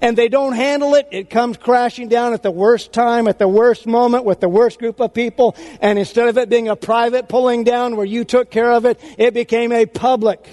and 0.03 0.19
they 0.19 0.29
don't 0.29 0.53
handle 0.53 0.95
it, 0.97 1.09
it 1.13 1.31
comes 1.31 1.57
crashing 1.57 2.09
down 2.09 2.35
at 2.35 2.43
the 2.43 2.51
worst 2.51 2.93
time, 2.93 3.29
at 3.29 3.39
the 3.39 3.47
worst 3.47 3.87
moment, 3.87 4.25
with 4.25 4.41
the 4.41 4.49
worst 4.49 4.81
group 4.81 5.01
of 5.01 5.15
people. 5.15 5.57
And 5.81 5.97
instead 5.97 6.27
of 6.29 6.37
it 6.37 6.51
being 6.51 6.69
a 6.69 6.75
private 6.75 7.29
pulling 7.29 7.63
down 7.63 7.97
where 7.97 8.05
you 8.05 8.25
took 8.25 8.51
care 8.51 8.73
of 8.73 8.85
it, 8.85 9.01
it 9.17 9.33
became 9.33 9.71
a 9.71 9.87
public 9.87 10.45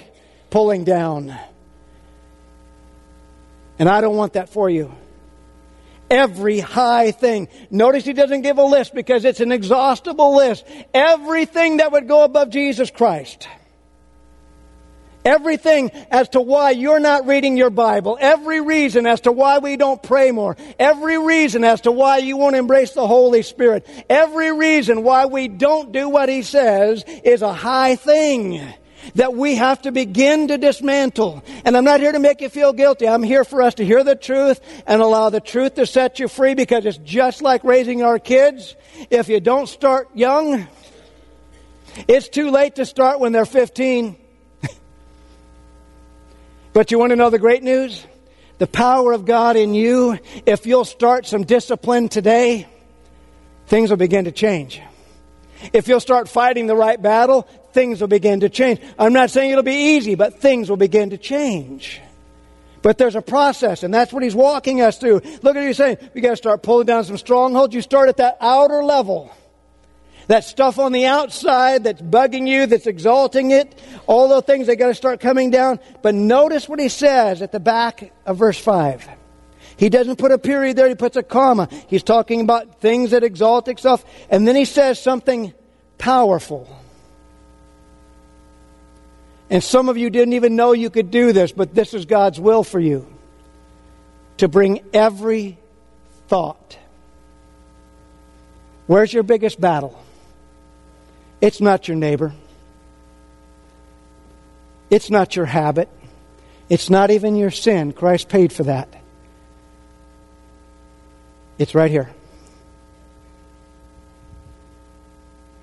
pulling 0.52 0.84
down. 0.84 1.36
And 3.80 3.90
I 3.90 4.02
don't 4.02 4.16
want 4.16 4.34
that 4.34 4.50
for 4.50 4.70
you. 4.70 4.94
Every 6.12 6.60
high 6.60 7.12
thing. 7.12 7.48
Notice 7.72 8.06
he 8.06 8.14
doesn't 8.14 8.42
give 8.42 8.60
a 8.60 8.64
list 8.64 8.94
because 8.94 9.26
it's 9.26 9.40
an 9.40 9.52
exhaustible 9.52 10.36
list. 10.36 10.64
Everything 10.94 11.78
that 11.78 11.92
would 11.92 12.08
go 12.08 12.24
above 12.24 12.52
Jesus 12.52 12.92
Christ. 12.92 13.48
Everything 15.26 15.92
as 16.10 16.30
to 16.30 16.42
why 16.42 16.72
you're 16.72 17.00
not 17.00 17.28
reading 17.28 17.58
your 17.58 17.70
Bible. 17.70 18.18
Every 18.20 18.62
reason 18.62 19.06
as 19.06 19.22
to 19.22 19.32
why 19.32 19.60
we 19.60 19.76
don't 19.76 20.02
pray 20.02 20.32
more. 20.32 20.56
Every 20.80 21.18
reason 21.18 21.64
as 21.64 21.82
to 21.82 21.92
why 21.92 22.18
you 22.18 22.38
won't 22.38 22.56
embrace 22.56 22.92
the 22.92 23.06
Holy 23.06 23.42
Spirit. 23.42 23.86
Every 24.10 24.52
reason 24.52 25.04
why 25.04 25.26
we 25.26 25.48
don't 25.48 25.92
do 25.92 26.08
what 26.08 26.30
He 26.30 26.42
says 26.42 27.04
is 27.24 27.42
a 27.42 27.54
high 27.54 27.96
thing 27.96 28.62
that 29.16 29.34
we 29.34 29.56
have 29.56 29.82
to 29.82 29.92
begin 29.92 30.48
to 30.48 30.58
dismantle. 30.58 31.44
And 31.66 31.76
I'm 31.76 31.84
not 31.84 32.00
here 32.00 32.12
to 32.12 32.20
make 32.20 32.42
you 32.42 32.50
feel 32.50 32.74
guilty. 32.74 33.08
I'm 33.08 33.24
here 33.24 33.44
for 33.44 33.62
us 33.62 33.76
to 33.76 33.86
hear 33.86 34.04
the 34.04 34.16
truth 34.16 34.62
and 34.88 35.02
allow 35.02 35.30
the 35.30 35.42
truth 35.42 35.76
to 35.76 35.86
set 35.86 36.20
you 36.20 36.28
free 36.28 36.54
because 36.54 36.86
it's 36.86 36.98
just 36.98 37.42
like 37.42 37.64
raising 37.64 38.04
our 38.04 38.20
kids. 38.20 38.76
If 39.10 39.30
you 39.30 39.40
don't 39.40 39.68
start 39.68 40.10
young, 40.14 40.68
it's 42.08 42.30
too 42.30 42.52
late 42.52 42.76
to 42.76 42.86
start 42.86 43.20
when 43.20 43.32
they're 43.32 43.46
15. 43.46 44.16
But 46.74 46.92
you 46.92 47.00
want 47.00 47.12
to 47.12 47.16
know 47.16 47.30
the 47.30 47.40
great 47.40 47.64
news? 47.64 48.06
The 48.58 48.68
power 48.68 49.14
of 49.14 49.26
God 49.26 49.56
in 49.56 49.74
you, 49.74 50.20
if 50.46 50.66
you'll 50.66 50.86
start 50.86 51.26
some 51.26 51.44
discipline 51.44 52.10
today, 52.10 52.68
things 53.68 53.90
will 53.90 53.98
begin 53.98 54.26
to 54.26 54.32
change. 54.32 54.82
If 55.74 55.88
you'll 55.88 56.00
start 56.00 56.30
fighting 56.30 56.68
the 56.68 56.76
right 56.76 57.02
battle, 57.02 57.44
things 57.74 58.02
will 58.02 58.08
begin 58.08 58.42
to 58.42 58.50
change. 58.50 58.82
I'm 58.98 59.14
not 59.14 59.30
saying 59.30 59.52
it'll 59.52 59.64
be 59.64 59.96
easy, 59.96 60.16
but 60.16 60.40
things 60.40 60.70
will 60.70 60.78
begin 60.78 61.12
to 61.12 61.18
change. 61.18 62.02
But 62.82 62.98
there's 62.98 63.16
a 63.16 63.22
process, 63.22 63.84
and 63.84 63.94
that's 63.94 64.14
what 64.14 64.24
he's 64.24 64.36
walking 64.36 64.82
us 64.82 64.98
through. 64.98 65.16
Look 65.16 65.26
at 65.26 65.44
what 65.44 65.68
he's 65.68 65.78
saying. 65.78 65.98
We 66.14 66.22
got 66.22 66.32
to 66.32 66.38
start 66.38 66.64
pulling 66.64 66.86
down 66.86 67.04
some 67.04 67.18
strongholds. 67.18 67.74
You 67.74 67.82
start 67.82 68.10
at 68.10 68.18
that 68.18 68.38
outer 68.40 68.84
level 68.84 69.32
that 70.30 70.44
stuff 70.44 70.78
on 70.78 70.92
the 70.92 71.08
outside 71.08 71.84
that's 71.86 72.04
bugging 72.04 72.48
you, 72.48 72.68
that's 72.68 72.86
exalting 72.86 73.50
it, 73.50 73.74
all 74.06 74.30
those 74.30 74.44
things, 74.44 74.68
they 74.68 74.76
got 74.76 74.90
to 74.90 74.94
start 74.94 75.20
coming 75.20 75.50
down. 75.50 75.80
But 76.04 76.14
notice 76.14 76.70
what 76.70 76.80
he 76.80 76.88
says 76.88 77.42
at 77.42 77.52
the 77.52 77.60
back 77.60 78.14
of 78.28 78.38
verse 78.38 78.60
5. 78.60 79.10
He 79.76 79.90
doesn't 79.90 80.18
put 80.18 80.32
a 80.32 80.38
period 80.38 80.78
there, 80.78 80.88
he 80.88 80.94
puts 80.94 81.18
a 81.18 81.24
comma. 81.24 81.68
He's 81.88 82.04
talking 82.04 82.42
about 82.42 82.80
things 82.80 83.10
that 83.10 83.24
exalt 83.24 83.68
itself. 83.70 84.06
And 84.30 84.48
then 84.48 84.56
he 84.56 84.66
says 84.66 85.02
something 85.02 85.52
powerful. 85.98 86.70
And 89.50 89.64
some 89.64 89.90
of 89.90 89.98
you 89.98 90.12
didn't 90.12 90.34
even 90.34 90.56
know 90.56 90.74
you 90.74 90.92
could 90.92 91.10
do 91.10 91.34
this, 91.34 91.52
but 91.52 91.74
this 91.74 91.96
is 91.96 92.06
God's 92.06 92.40
will 92.40 92.64
for 92.64 92.80
you. 92.80 93.08
To 94.38 94.48
bring 94.48 94.82
every 94.94 95.58
thought. 96.28 96.78
Where's 98.86 99.12
your 99.12 99.24
biggest 99.24 99.60
battle? 99.60 100.00
It's 101.42 101.62
not 101.62 101.88
your 101.88 101.98
neighbor. 101.98 102.34
It's 104.90 105.10
not 105.10 105.36
your 105.36 105.46
habit. 105.46 105.90
It's 106.70 106.90
not 106.90 107.12
even 107.12 107.36
your 107.36 107.52
sin. 107.52 107.94
Christ 107.94 108.30
paid 108.30 108.52
for 108.52 108.64
that. 108.64 108.90
It's 111.58 111.76
right 111.76 111.92
here. 111.92 112.10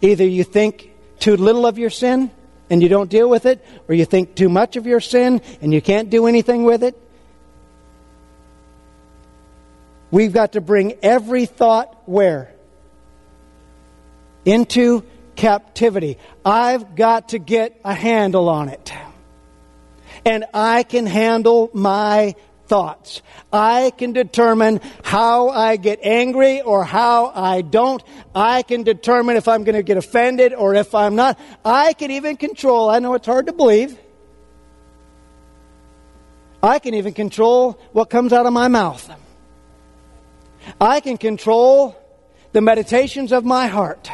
Either 0.00 0.24
you 0.24 0.44
think 0.44 0.90
too 1.18 1.36
little 1.36 1.66
of 1.66 1.78
your 1.78 1.90
sin 1.90 2.30
and 2.68 2.82
you 2.82 2.88
don't 2.88 3.08
deal 3.08 3.30
with 3.30 3.46
it, 3.46 3.64
or 3.88 3.94
you 3.94 4.04
think 4.04 4.34
too 4.34 4.48
much 4.48 4.76
of 4.76 4.86
your 4.86 5.00
sin 5.00 5.40
and 5.62 5.72
you 5.72 5.80
can't 5.80 6.10
do 6.10 6.26
anything 6.26 6.64
with 6.64 6.82
it. 6.82 7.00
We've 10.10 10.32
got 10.32 10.52
to 10.52 10.60
bring 10.60 10.94
every 11.02 11.46
thought 11.46 11.96
where? 12.06 12.52
Into 14.44 15.04
captivity. 15.36 16.18
I've 16.44 16.96
got 16.96 17.30
to 17.30 17.38
get 17.38 17.80
a 17.84 17.94
handle 17.94 18.48
on 18.48 18.68
it. 18.68 18.92
And 20.24 20.44
I 20.52 20.82
can 20.82 21.06
handle 21.06 21.70
my 21.72 22.34
thoughts. 22.66 23.22
I 23.52 23.92
can 23.96 24.12
determine 24.12 24.80
how 25.04 25.50
I 25.50 25.76
get 25.76 26.00
angry 26.02 26.62
or 26.62 26.84
how 26.84 27.26
I 27.34 27.62
don't. 27.62 28.02
I 28.34 28.62
can 28.62 28.82
determine 28.82 29.36
if 29.36 29.46
I'm 29.46 29.64
going 29.64 29.76
to 29.76 29.82
get 29.82 29.96
offended 29.96 30.52
or 30.52 30.74
if 30.74 30.94
I'm 30.94 31.14
not. 31.14 31.38
I 31.64 31.92
can 31.92 32.10
even 32.10 32.36
control, 32.36 32.90
I 32.90 32.98
know 32.98 33.14
it's 33.14 33.26
hard 33.26 33.46
to 33.46 33.52
believe. 33.52 33.98
I 36.62 36.80
can 36.80 36.94
even 36.94 37.12
control 37.14 37.78
what 37.92 38.10
comes 38.10 38.32
out 38.32 38.46
of 38.46 38.52
my 38.52 38.66
mouth. 38.68 39.08
I 40.80 41.00
can 41.00 41.16
control 41.16 41.96
the 42.52 42.60
meditations 42.60 43.30
of 43.30 43.44
my 43.44 43.68
heart. 43.68 44.10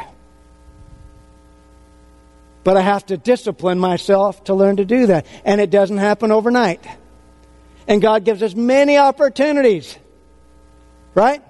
But 2.63 2.77
I 2.77 2.81
have 2.81 3.05
to 3.07 3.17
discipline 3.17 3.79
myself 3.79 4.43
to 4.45 4.53
learn 4.53 4.77
to 4.77 4.85
do 4.85 5.07
that. 5.07 5.25
And 5.43 5.59
it 5.59 5.69
doesn't 5.69 5.97
happen 5.97 6.31
overnight. 6.31 6.85
And 7.87 8.01
God 8.01 8.23
gives 8.23 8.41
us 8.41 8.55
many 8.55 8.97
opportunities. 8.97 9.97
Right? 11.13 11.41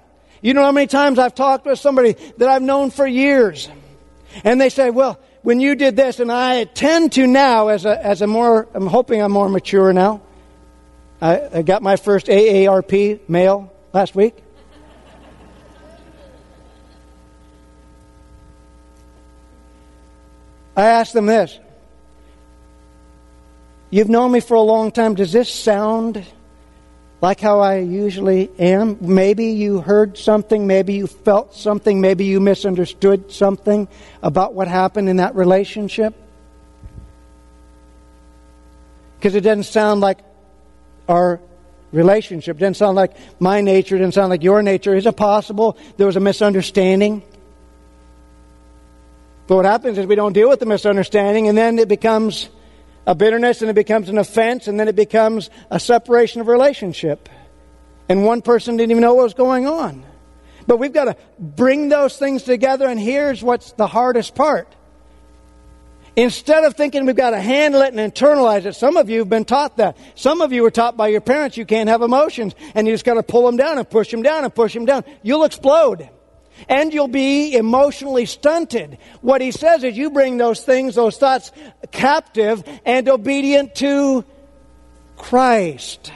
You 0.42 0.52
know 0.54 0.62
how 0.62 0.72
many 0.72 0.88
times 0.88 1.18
I've 1.18 1.34
talked 1.34 1.64
with 1.64 1.78
somebody 1.78 2.12
that 2.36 2.48
I've 2.48 2.62
known 2.62 2.90
for 2.90 3.06
years. 3.06 3.68
And 4.42 4.60
they 4.60 4.68
say, 4.68 4.90
well, 4.90 5.18
when 5.42 5.60
you 5.60 5.74
did 5.74 5.96
this, 5.96 6.20
and 6.20 6.30
I 6.30 6.64
tend 6.64 7.12
to 7.12 7.26
now, 7.26 7.68
as 7.68 7.86
a, 7.86 8.04
as 8.04 8.20
a 8.20 8.26
more, 8.26 8.68
I'm 8.74 8.86
hoping 8.86 9.22
I'm 9.22 9.32
more 9.32 9.48
mature 9.48 9.92
now. 9.92 10.20
I, 11.20 11.58
I 11.58 11.62
got 11.62 11.82
my 11.82 11.96
first 11.96 12.26
AARP 12.26 13.28
mail 13.28 13.72
last 13.92 14.14
week. 14.14 14.43
I 20.76 20.86
asked 20.86 21.12
them 21.12 21.26
this 21.26 21.58
You've 23.90 24.08
known 24.08 24.32
me 24.32 24.40
for 24.40 24.54
a 24.54 24.60
long 24.60 24.90
time. 24.90 25.14
Does 25.14 25.30
this 25.30 25.48
sound 25.48 26.24
like 27.20 27.40
how 27.40 27.60
I 27.60 27.78
usually 27.78 28.50
am? 28.58 28.98
Maybe 29.00 29.46
you 29.46 29.80
heard 29.80 30.18
something, 30.18 30.66
maybe 30.66 30.94
you 30.94 31.06
felt 31.06 31.54
something, 31.54 32.00
maybe 32.00 32.24
you 32.24 32.40
misunderstood 32.40 33.30
something 33.30 33.86
about 34.20 34.52
what 34.52 34.66
happened 34.66 35.08
in 35.08 35.18
that 35.18 35.36
relationship. 35.36 36.12
Because 39.16 39.36
it 39.36 39.42
doesn't 39.42 39.62
sound 39.62 40.00
like 40.00 40.18
our 41.08 41.40
relationship. 41.92 42.56
It 42.56 42.60
doesn't 42.60 42.74
sound 42.74 42.96
like 42.96 43.12
my 43.38 43.60
nature. 43.60 43.94
It 43.94 44.00
doesn't 44.00 44.12
sound 44.12 44.30
like 44.30 44.42
your 44.42 44.60
nature. 44.62 44.94
Is 44.94 45.06
it 45.06 45.16
possible 45.16 45.78
there 45.96 46.06
was 46.06 46.16
a 46.16 46.20
misunderstanding? 46.20 47.22
But 49.46 49.56
what 49.56 49.64
happens 49.64 49.98
is 49.98 50.06
we 50.06 50.14
don't 50.14 50.32
deal 50.32 50.48
with 50.48 50.60
the 50.60 50.66
misunderstanding, 50.66 51.48
and 51.48 51.56
then 51.56 51.78
it 51.78 51.88
becomes 51.88 52.48
a 53.06 53.14
bitterness 53.14 53.60
and 53.60 53.70
it 53.70 53.74
becomes 53.74 54.08
an 54.08 54.18
offense 54.18 54.68
and 54.68 54.78
then 54.78 54.88
it 54.88 54.96
becomes 54.96 55.50
a 55.70 55.78
separation 55.78 56.40
of 56.40 56.48
relationship. 56.48 57.28
And 58.08 58.24
one 58.24 58.42
person 58.42 58.76
didn't 58.76 58.90
even 58.90 59.02
know 59.02 59.14
what 59.14 59.24
was 59.24 59.34
going 59.34 59.66
on. 59.66 60.04
But 60.66 60.78
we've 60.78 60.92
got 60.92 61.04
to 61.04 61.16
bring 61.38 61.88
those 61.88 62.16
things 62.16 62.42
together 62.42 62.86
and 62.88 62.98
here's 62.98 63.42
what's 63.42 63.72
the 63.72 63.86
hardest 63.86 64.34
part. 64.34 64.74
Instead 66.16 66.64
of 66.64 66.76
thinking 66.76 67.06
we've 67.06 67.16
got 67.16 67.30
to 67.30 67.40
handle 67.40 67.82
it 67.82 67.92
and 67.92 68.14
internalize 68.14 68.64
it, 68.66 68.74
some 68.74 68.96
of 68.96 69.10
you 69.10 69.18
have 69.18 69.28
been 69.28 69.44
taught 69.44 69.78
that. 69.78 69.96
Some 70.14 70.40
of 70.40 70.52
you 70.52 70.62
were 70.62 70.70
taught 70.70 70.96
by 70.96 71.08
your 71.08 71.20
parents 71.20 71.56
you 71.56 71.66
can't 71.66 71.88
have 71.88 72.02
emotions 72.02 72.54
and 72.74 72.86
you 72.86 72.94
just 72.94 73.04
got 73.04 73.14
to 73.14 73.22
pull 73.22 73.44
them 73.44 73.56
down 73.56 73.78
and 73.78 73.88
push 73.88 74.10
them 74.10 74.22
down 74.22 74.44
and 74.44 74.54
push 74.54 74.72
them 74.72 74.86
down. 74.86 75.04
You'll 75.22 75.44
explode 75.44 76.08
and 76.68 76.92
you'll 76.92 77.08
be 77.08 77.56
emotionally 77.56 78.26
stunted. 78.26 78.98
What 79.20 79.40
he 79.40 79.50
says 79.50 79.84
is 79.84 79.96
you 79.96 80.10
bring 80.10 80.36
those 80.36 80.64
things, 80.64 80.94
those 80.94 81.16
thoughts 81.16 81.52
captive 81.90 82.62
and 82.84 83.08
obedient 83.08 83.74
to 83.76 84.24
Christ. 85.16 86.12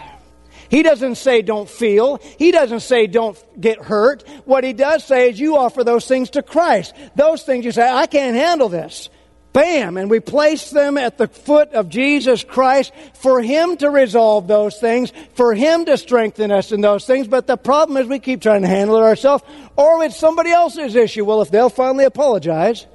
He 0.69 0.83
doesn't 0.83 1.15
say 1.15 1.43
don't 1.43 1.69
feel. 1.69 2.21
He 2.39 2.51
doesn't 2.51 2.81
say 2.81 3.07
don't 3.07 3.43
get 3.61 3.79
hurt. 3.79 4.25
What 4.45 4.65
he 4.65 4.73
does 4.73 5.05
say 5.05 5.31
is 5.31 5.41
you 5.41 5.57
offer 5.57 5.83
those 5.83 6.07
things 6.07 6.31
to 6.31 6.43
Christ. 6.43 6.95
Those 7.17 7.43
things 7.43 7.65
you 7.65 7.73
say, 7.73 7.89
I 7.89 8.07
can't 8.07 8.37
handle 8.37 8.69
this. 8.69 9.09
Bam! 9.59 9.97
And 9.97 10.09
we 10.09 10.21
place 10.21 10.71
them 10.71 10.97
at 10.97 11.19
the 11.19 11.27
foot 11.27 11.73
of 11.73 11.89
Jesus 11.89 12.45
Christ 12.45 12.93
for 13.15 13.43
Him 13.43 13.77
to 13.79 13.91
resolve 13.91 14.47
those 14.47 14.79
things, 14.79 15.13
for 15.35 15.53
Him 15.53 15.85
to 15.87 15.97
strengthen 15.97 16.53
us 16.53 16.71
in 16.71 16.81
those 16.81 17.05
things. 17.05 17.27
But 17.27 17.49
the 17.49 17.57
problem 17.57 17.97
is 17.97 18.07
we 18.07 18.21
keep 18.21 18.41
trying 18.41 18.63
to 18.63 18.69
handle 18.69 18.99
it 18.99 19.03
ourselves, 19.03 19.43
or 19.75 20.05
it's 20.05 20.17
somebody 20.17 20.53
else's 20.53 20.95
issue. 20.95 21.25
Well, 21.25 21.43
if 21.43 21.51
they'll 21.51 21.71
finally 21.71 22.05
apologize, 22.05 22.87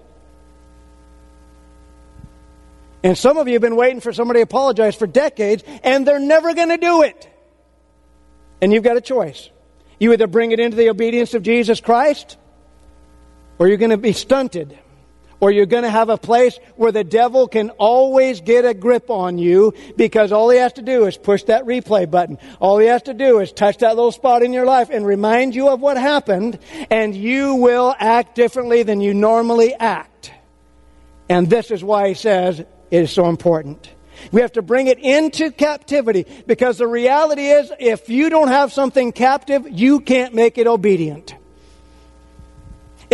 and 3.04 3.17
some 3.17 3.36
of 3.36 3.49
you 3.49 3.56
have 3.56 3.62
been 3.62 3.76
waiting 3.76 3.99
for 3.99 4.13
somebody 4.13 4.39
to 4.39 4.43
apologize 4.43 4.95
for 4.95 5.06
decades, 5.06 5.65
and 5.84 6.08
they're 6.08 6.17
never 6.17 6.54
going 6.54 6.69
to 6.69 6.78
do 6.78 7.02
it. 7.02 7.30
And 8.62 8.71
you've 8.71 8.86
got 8.86 8.95
a 8.95 9.02
choice. 9.02 9.49
You 9.99 10.13
either 10.13 10.28
bring 10.28 10.54
it 10.54 10.62
into 10.62 10.78
the 10.78 10.88
obedience 10.88 11.34
of 11.34 11.43
Jesus 11.43 11.82
Christ, 11.82 12.38
or 13.60 13.67
you're 13.67 13.76
going 13.76 13.91
to 13.91 13.97
be 13.97 14.13
stunted 14.13 14.80
or 15.44 15.52
you're 15.52 15.66
going 15.66 15.84
to 15.84 15.90
have 15.90 16.08
a 16.08 16.18
place 16.18 16.58
where 16.78 16.94
the 16.94 17.04
devil 17.04 17.50
can 17.50 17.70
always 17.72 18.40
get 18.40 18.64
a 18.64 18.74
grip 18.74 19.10
on 19.10 19.38
you 19.38 19.74
because 19.98 20.32
all 20.32 20.50
he 20.50 20.58
has 20.58 20.72
to 20.72 20.82
do 20.82 21.06
is 21.06 21.18
push 21.18 21.44
that 21.44 21.66
replay 21.66 22.10
button. 22.10 22.38
All 22.62 22.78
he 22.78 22.88
has 22.88 23.02
to 23.04 23.14
do 23.14 23.40
is 23.40 23.52
touch 23.52 23.80
that 23.80 23.98
little 23.98 24.14
spot 24.14 24.42
in 24.42 24.54
your 24.54 24.66
life 24.66 24.90
and 24.90 25.06
remind 25.06 25.54
you 25.54 25.68
of 25.68 25.82
what 25.82 25.98
happened 25.98 26.60
and 26.90 27.14
you 27.14 27.56
will 27.56 27.94
act 28.00 28.36
differently 28.36 28.84
than 28.84 29.02
you 29.02 29.14
normally 29.14 29.74
act. 29.74 30.32
And 31.28 31.50
this 31.50 31.72
is 31.72 31.84
why 31.84 32.08
he 32.08 32.14
says 32.14 32.62
it 32.62 32.68
is 32.90 33.12
so 33.12 33.28
important. 33.28 33.90
We 34.32 34.40
have 34.40 34.54
to 34.54 34.62
bring 34.62 34.88
it 34.88 35.00
into 35.00 35.52
captivity 35.52 36.26
because 36.48 36.78
the 36.78 36.88
reality 36.88 37.48
is 37.48 37.70
if 37.82 38.08
you 38.08 38.30
don't 38.30 38.48
have 38.48 38.72
something 38.72 39.12
captive, 39.12 39.68
you 39.70 40.00
can't 40.00 40.34
make 40.34 40.58
it 40.58 40.68
obedient. 40.68 41.36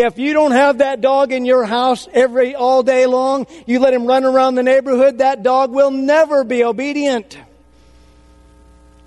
If 0.01 0.17
you 0.17 0.31
don't 0.31 0.53
have 0.53 0.77
that 0.77 1.01
dog 1.01 1.33
in 1.33 1.43
your 1.43 1.65
house 1.65 2.07
every 2.13 2.55
all 2.55 2.83
day 2.83 3.05
long, 3.05 3.47
you 3.65 3.81
let 3.81 3.93
him 3.93 4.05
run 4.05 4.23
around 4.23 4.55
the 4.55 4.63
neighborhood, 4.63 5.17
that 5.17 5.43
dog 5.43 5.71
will 5.71 5.91
never 5.91 6.45
be 6.45 6.63
obedient. 6.63 7.37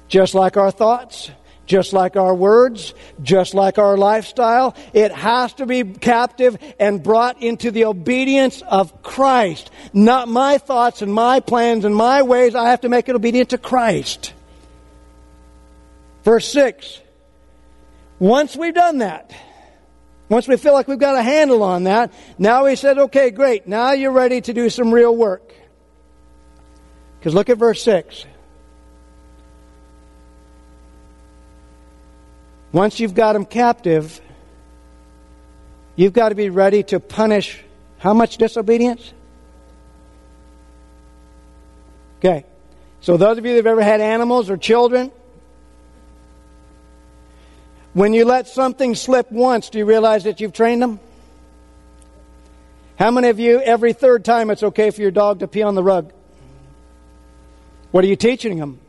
Just 0.09 0.35
like 0.35 0.59
our 0.59 0.71
thoughts, 0.71 1.31
just 1.65 1.95
like 1.95 2.17
our 2.17 2.35
words, 2.35 2.93
just 3.23 3.55
like 3.55 3.79
our 3.79 3.97
lifestyle, 3.97 4.77
it 4.93 5.13
has 5.13 5.55
to 5.55 5.65
be 5.65 5.83
captive 5.83 6.59
and 6.79 7.03
brought 7.03 7.41
into 7.41 7.71
the 7.71 7.87
obedience 7.87 8.61
of 8.61 9.03
Christ. 9.03 9.71
Not 9.95 10.29
my 10.29 10.59
thoughts 10.59 11.01
and 11.01 11.11
my 11.11 11.41
plans 11.41 11.87
and 11.87 11.97
my 11.97 12.21
ways. 12.21 12.55
I 12.55 12.69
have 12.69 12.83
to 12.83 12.91
make 12.91 13.09
it 13.09 13.15
obedient 13.15 13.49
to 13.51 13.59
Christ. 13.59 14.35
Verse 16.23 16.53
6. 16.53 17.01
Once 18.19 18.55
we've 18.55 18.75
done 18.75 18.99
that, 18.99 19.33
once 20.33 20.49
we 20.49 20.57
feel 20.57 20.73
like 20.73 20.89
we've 20.89 20.99
got 20.99 21.15
a 21.15 21.23
handle 21.23 21.63
on 21.63 21.85
that, 21.85 22.11
now 22.39 22.65
he 22.65 22.75
said, 22.75 22.97
okay, 22.97 23.31
great. 23.31 23.67
Now 23.67 23.93
you're 23.93 24.13
ready 24.13 24.41
to 24.41 24.55
do 24.55 24.71
some 24.71 24.91
real 24.91 25.15
work. 25.15 25.53
Because 27.19 27.35
look 27.35 27.51
at 27.51 27.59
verse 27.59 27.83
6. 27.83 28.25
Once 32.73 32.99
you've 32.99 33.15
got 33.15 33.35
them 33.35 33.45
captive, 33.45 34.23
you've 35.97 36.15
got 36.15 36.31
to 36.31 36.35
be 36.35 36.49
ready 36.49 36.83
to 36.85 36.99
punish 36.99 37.63
how 37.99 38.15
much 38.15 38.39
disobedience? 38.39 39.13
Okay. 42.21 42.47
So 43.03 43.19
those 43.19 43.37
of 43.37 43.45
you 43.45 43.53
that 43.53 43.59
have 43.59 43.67
ever 43.67 43.83
had 43.83 44.01
animals 44.01 44.49
or 44.49 44.57
children, 44.57 45.13
when 47.95 48.15
you 48.15 48.25
let 48.25 48.49
something 48.49 48.95
slip 48.95 49.31
once, 49.31 49.71
do 49.71 49.79
you 49.79 49.85
realize 49.85 50.25
that 50.25 50.41
you've 50.41 50.53
trained 50.53 50.81
them? 50.83 51.01
How 52.99 53.11
many 53.11 53.29
of 53.29 53.39
you, 53.39 53.61
every 53.61 53.93
third 53.93 54.25
time, 54.25 54.51
it's 54.51 54.63
okay 54.63 54.91
for 54.91 55.03
your 55.03 55.11
dog 55.11 55.41
to 55.41 55.49
pee 55.49 55.63
on 55.63 55.75
the 55.75 55.83
rug? 55.83 56.13
What 57.91 58.05
are 58.05 58.07
you 58.07 58.17
teaching 58.17 58.59
them? 58.59 58.81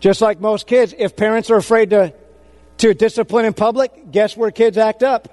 Just 0.00 0.20
like 0.20 0.40
most 0.40 0.66
kids, 0.66 0.94
if 0.96 1.16
parents 1.16 1.50
are 1.50 1.56
afraid 1.56 1.90
to, 1.90 2.12
to 2.78 2.92
discipline 2.92 3.46
in 3.46 3.54
public, 3.54 4.10
guess 4.10 4.36
where 4.36 4.50
kids 4.50 4.76
act 4.76 5.02
up? 5.02 5.28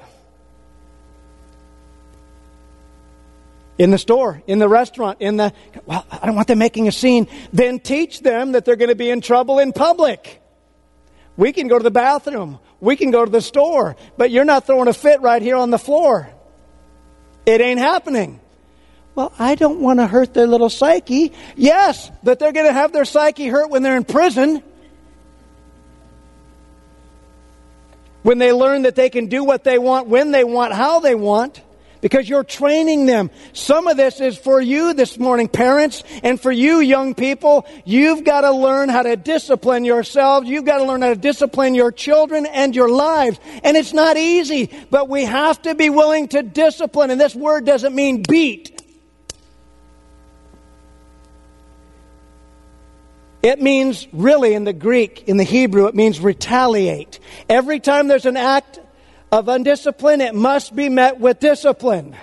In 3.78 3.92
the 3.92 3.98
store, 3.98 4.42
in 4.48 4.60
the 4.60 4.70
restaurant, 4.70 5.22
in 5.22 5.38
the, 5.38 5.54
well, 5.86 6.06
I 6.12 6.26
don't 6.26 6.36
want 6.36 6.48
them 6.48 6.60
making 6.60 6.88
a 6.88 6.92
scene. 6.92 7.28
Then 7.52 7.80
teach 7.80 8.22
them 8.22 8.52
that 8.54 8.66
they're 8.66 8.76
going 8.76 8.90
to 8.90 8.96
be 8.96 9.10
in 9.10 9.22
trouble 9.22 9.60
in 9.60 9.74
public. 9.74 10.42
We 11.38 11.52
can 11.52 11.68
go 11.68 11.78
to 11.78 11.84
the 11.84 11.92
bathroom. 11.92 12.60
We 12.80 12.96
can 12.96 13.10
go 13.12 13.26
to 13.26 13.32
the 13.32 13.42
store. 13.42 13.96
But 14.18 14.30
you're 14.30 14.46
not 14.46 14.68
throwing 14.68 14.88
a 14.88 14.94
fit 14.94 15.22
right 15.22 15.42
here 15.42 15.56
on 15.56 15.72
the 15.72 15.80
floor. 15.80 16.30
It 17.46 17.62
ain't 17.62 17.80
happening. 17.80 18.40
Well, 19.16 19.34
I 19.38 19.56
don't 19.56 19.80
want 19.80 20.00
to 20.00 20.08
hurt 20.08 20.34
their 20.34 20.48
little 20.48 20.70
psyche. 20.70 21.34
Yes, 21.56 22.12
but 22.24 22.40
they're 22.40 22.52
going 22.52 22.68
to 22.68 22.74
have 22.74 22.94
their 22.94 23.06
psyche 23.06 23.48
hurt 23.48 23.70
when 23.70 23.84
they're 23.84 23.98
in 23.98 24.06
prison. 24.06 24.64
When 28.24 28.38
they 28.38 28.54
learn 28.54 28.84
that 28.84 28.96
they 28.96 29.10
can 29.10 29.28
do 29.28 29.44
what 29.44 29.64
they 29.64 29.78
want, 29.78 30.08
when 30.08 30.32
they 30.32 30.44
want, 30.44 30.74
how 30.74 31.00
they 31.00 31.14
want, 31.14 31.62
because 32.04 32.28
you're 32.28 32.44
training 32.44 33.06
them. 33.06 33.32
Some 33.54 33.88
of 33.88 33.96
this 33.96 34.20
is 34.20 34.38
for 34.38 34.62
you 34.62 34.94
this 34.94 35.18
morning, 35.18 35.48
parents, 35.48 36.04
and 36.22 36.40
for 36.40 36.52
you, 36.52 36.82
young 36.82 37.16
people. 37.16 37.66
You've 37.86 38.26
got 38.26 38.42
to 38.42 38.52
learn 38.52 38.90
how 38.90 39.04
to 39.04 39.16
discipline 39.16 39.86
yourselves. 39.86 40.50
You've 40.50 40.66
got 40.66 40.80
to 40.80 40.84
learn 40.84 41.02
how 41.02 41.10
to 41.10 41.16
discipline 41.16 41.76
your 41.76 41.94
children 41.94 42.46
and 42.46 42.76
your 42.76 42.90
lives. 42.90 43.40
And 43.64 43.78
it's 43.78 43.94
not 43.94 44.18
easy, 44.18 44.70
but 44.92 45.08
we 45.08 45.24
have 45.24 45.62
to 45.62 45.76
be 45.76 45.90
willing 45.90 46.28
to 46.28 46.44
discipline. 46.44 47.10
And 47.10 47.22
this 47.22 47.34
word 47.34 47.66
doesn't 47.66 47.96
mean 47.96 48.22
beat. 48.22 48.82
It 53.42 53.62
means, 53.62 54.08
really, 54.12 54.56
in 54.56 54.66
the 54.66 54.74
Greek, 54.74 55.24
in 55.28 55.38
the 55.38 55.44
Hebrew, 55.46 55.88
it 55.88 55.96
means 55.96 56.20
retaliate. 56.20 57.20
Every 57.48 57.80
time 57.80 58.10
there's 58.10 58.26
an 58.26 58.38
act 58.38 58.80
of 59.34 59.48
undiscipline, 59.48 60.20
it 60.20 60.36
must 60.36 60.76
be 60.76 60.90
met 60.90 61.20
with 61.20 61.40
discipline. 61.40 62.16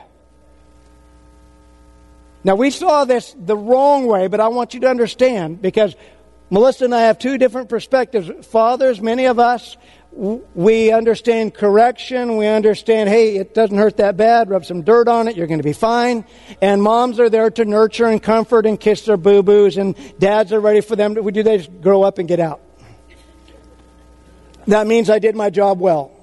Now, 2.44 2.54
we 2.54 2.70
saw 2.70 3.04
this 3.04 3.34
the 3.36 3.56
wrong 3.56 4.06
way, 4.06 4.28
but 4.28 4.38
I 4.38 4.46
want 4.46 4.74
you 4.74 4.80
to 4.80 4.88
understand 4.88 5.60
because 5.60 5.96
Melissa 6.50 6.84
and 6.84 6.94
I 6.94 7.02
have 7.02 7.18
two 7.18 7.36
different 7.36 7.68
perspectives. 7.68 8.46
Fathers, 8.46 9.00
many 9.00 9.26
of 9.26 9.40
us, 9.40 9.76
we 10.12 10.92
understand 10.92 11.52
correction. 11.52 12.36
We 12.36 12.46
understand, 12.46 13.08
hey, 13.08 13.36
it 13.36 13.54
doesn't 13.54 13.76
hurt 13.76 13.96
that 13.96 14.16
bad. 14.16 14.48
Rub 14.48 14.64
some 14.64 14.82
dirt 14.82 15.08
on 15.08 15.26
it. 15.26 15.36
You're 15.36 15.48
going 15.48 15.58
to 15.58 15.64
be 15.64 15.72
fine. 15.72 16.24
And 16.62 16.80
moms 16.80 17.18
are 17.18 17.28
there 17.28 17.50
to 17.50 17.64
nurture 17.64 18.06
and 18.06 18.22
comfort 18.22 18.66
and 18.66 18.78
kiss 18.78 19.04
their 19.04 19.16
boo 19.16 19.42
boos. 19.42 19.78
And 19.78 19.96
dads 20.20 20.52
are 20.52 20.60
ready 20.60 20.80
for 20.80 20.94
them 20.94 21.16
to, 21.16 21.22
we 21.22 21.32
do 21.32 21.42
they 21.42 21.58
just 21.58 21.80
grow 21.80 22.04
up 22.04 22.18
and 22.18 22.28
get 22.28 22.38
out. 22.38 22.60
That 24.68 24.86
means 24.86 25.10
I 25.10 25.18
did 25.18 25.34
my 25.34 25.50
job 25.50 25.80
well. 25.80 26.19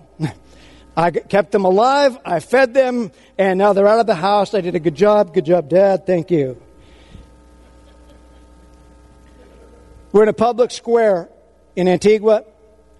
I 0.98 1.12
kept 1.12 1.52
them 1.52 1.64
alive, 1.64 2.18
I 2.26 2.40
fed 2.40 2.74
them, 2.74 3.12
and 3.38 3.60
now 3.60 3.74
they're 3.74 3.88
out 3.88 4.00
of 4.00 4.08
the 4.08 4.16
house. 4.16 4.56
I 4.56 4.62
did 4.62 4.74
a 4.74 4.80
good 4.80 4.96
job. 4.96 5.32
Good 5.32 5.46
job, 5.46 5.70
Dad. 5.70 6.08
Thank 6.08 6.32
you. 6.32 6.60
We're 10.12 10.24
in 10.24 10.30
a 10.30 10.34
public 10.34 10.72
square 10.72 11.30
in 11.76 11.88
Antigua, 11.88 12.46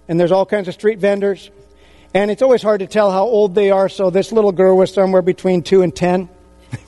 and 0.08 0.20
there's 0.20 0.32
all 0.32 0.46
kinds 0.46 0.68
of 0.68 0.76
street 0.76 1.00
vendors. 1.00 1.50
And 2.14 2.30
it's 2.30 2.44
always 2.44 2.62
hard 2.62 2.82
to 2.82 2.88
tell 2.88 3.10
how 3.10 3.24
old 3.24 3.56
they 3.56 3.72
are, 3.72 3.90
so 3.90 4.12
this 4.12 4.32
little 4.32 4.52
girl 4.52 4.78
was 4.78 4.94
somewhere 4.94 5.24
between 5.24 5.64
2 5.64 5.82
and 5.82 5.96
10. 5.96 6.30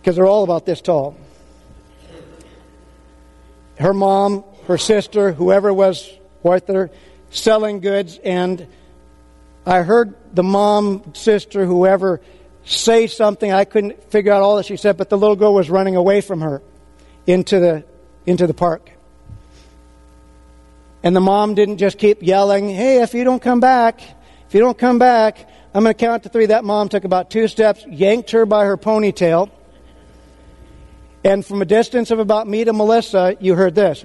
Because 0.00 0.16
they're 0.16 0.26
all 0.26 0.42
about 0.42 0.66
this 0.66 0.80
tall. 0.80 1.16
Her 3.78 3.94
mom, 3.94 4.44
her 4.66 4.78
sister, 4.78 5.32
whoever 5.32 5.72
was 5.72 6.10
with 6.42 6.66
her, 6.68 6.90
selling 7.30 7.80
goods, 7.80 8.18
and 8.22 8.66
I 9.64 9.82
heard 9.82 10.14
the 10.32 10.42
mom, 10.42 11.14
sister, 11.14 11.66
whoever, 11.66 12.20
say 12.64 13.06
something. 13.06 13.52
I 13.52 13.64
couldn't 13.64 14.10
figure 14.10 14.32
out 14.32 14.42
all 14.42 14.56
that 14.56 14.66
she 14.66 14.76
said, 14.76 14.96
but 14.96 15.10
the 15.10 15.18
little 15.18 15.36
girl 15.36 15.54
was 15.54 15.70
running 15.70 15.96
away 15.96 16.20
from 16.20 16.40
her 16.40 16.62
into 17.26 17.58
the, 17.58 17.84
into 18.26 18.46
the 18.46 18.54
park. 18.54 18.90
And 21.02 21.14
the 21.14 21.20
mom 21.20 21.54
didn't 21.54 21.78
just 21.78 21.98
keep 21.98 22.22
yelling, 22.22 22.68
Hey, 22.68 23.02
if 23.02 23.14
you 23.14 23.24
don't 23.24 23.40
come 23.40 23.60
back, 23.60 24.00
if 24.48 24.54
you 24.54 24.60
don't 24.60 24.78
come 24.78 24.98
back, 24.98 25.48
I'm 25.74 25.82
going 25.82 25.94
to 25.94 25.98
count 25.98 26.22
to 26.22 26.28
three. 26.28 26.46
That 26.46 26.64
mom 26.64 26.88
took 26.88 27.04
about 27.04 27.30
two 27.30 27.48
steps, 27.48 27.84
yanked 27.86 28.30
her 28.30 28.46
by 28.46 28.64
her 28.64 28.76
ponytail, 28.76 29.50
and 31.24 31.44
from 31.44 31.60
a 31.60 31.64
distance 31.64 32.10
of 32.10 32.18
about 32.18 32.46
me 32.46 32.64
to 32.64 32.72
Melissa, 32.72 33.36
you 33.40 33.54
heard 33.54 33.74
this 33.74 34.04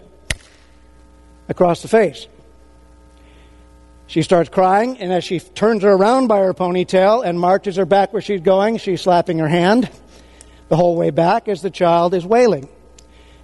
across 1.47 1.81
the 1.81 1.87
face. 1.87 2.27
She 4.11 4.23
starts 4.23 4.49
crying, 4.49 4.97
and 4.97 5.13
as 5.13 5.23
she 5.23 5.39
turns 5.39 5.83
her 5.83 5.91
around 5.93 6.27
by 6.27 6.39
her 6.39 6.53
ponytail 6.53 7.25
and 7.25 7.39
marches 7.39 7.77
her 7.77 7.85
back 7.85 8.11
where 8.11 8.21
she's 8.21 8.41
going, 8.41 8.75
she's 8.75 8.99
slapping 8.99 9.39
her 9.39 9.47
hand 9.47 9.89
the 10.67 10.75
whole 10.75 10.97
way 10.97 11.11
back 11.11 11.47
as 11.47 11.61
the 11.61 11.69
child 11.69 12.13
is 12.13 12.25
wailing. 12.25 12.67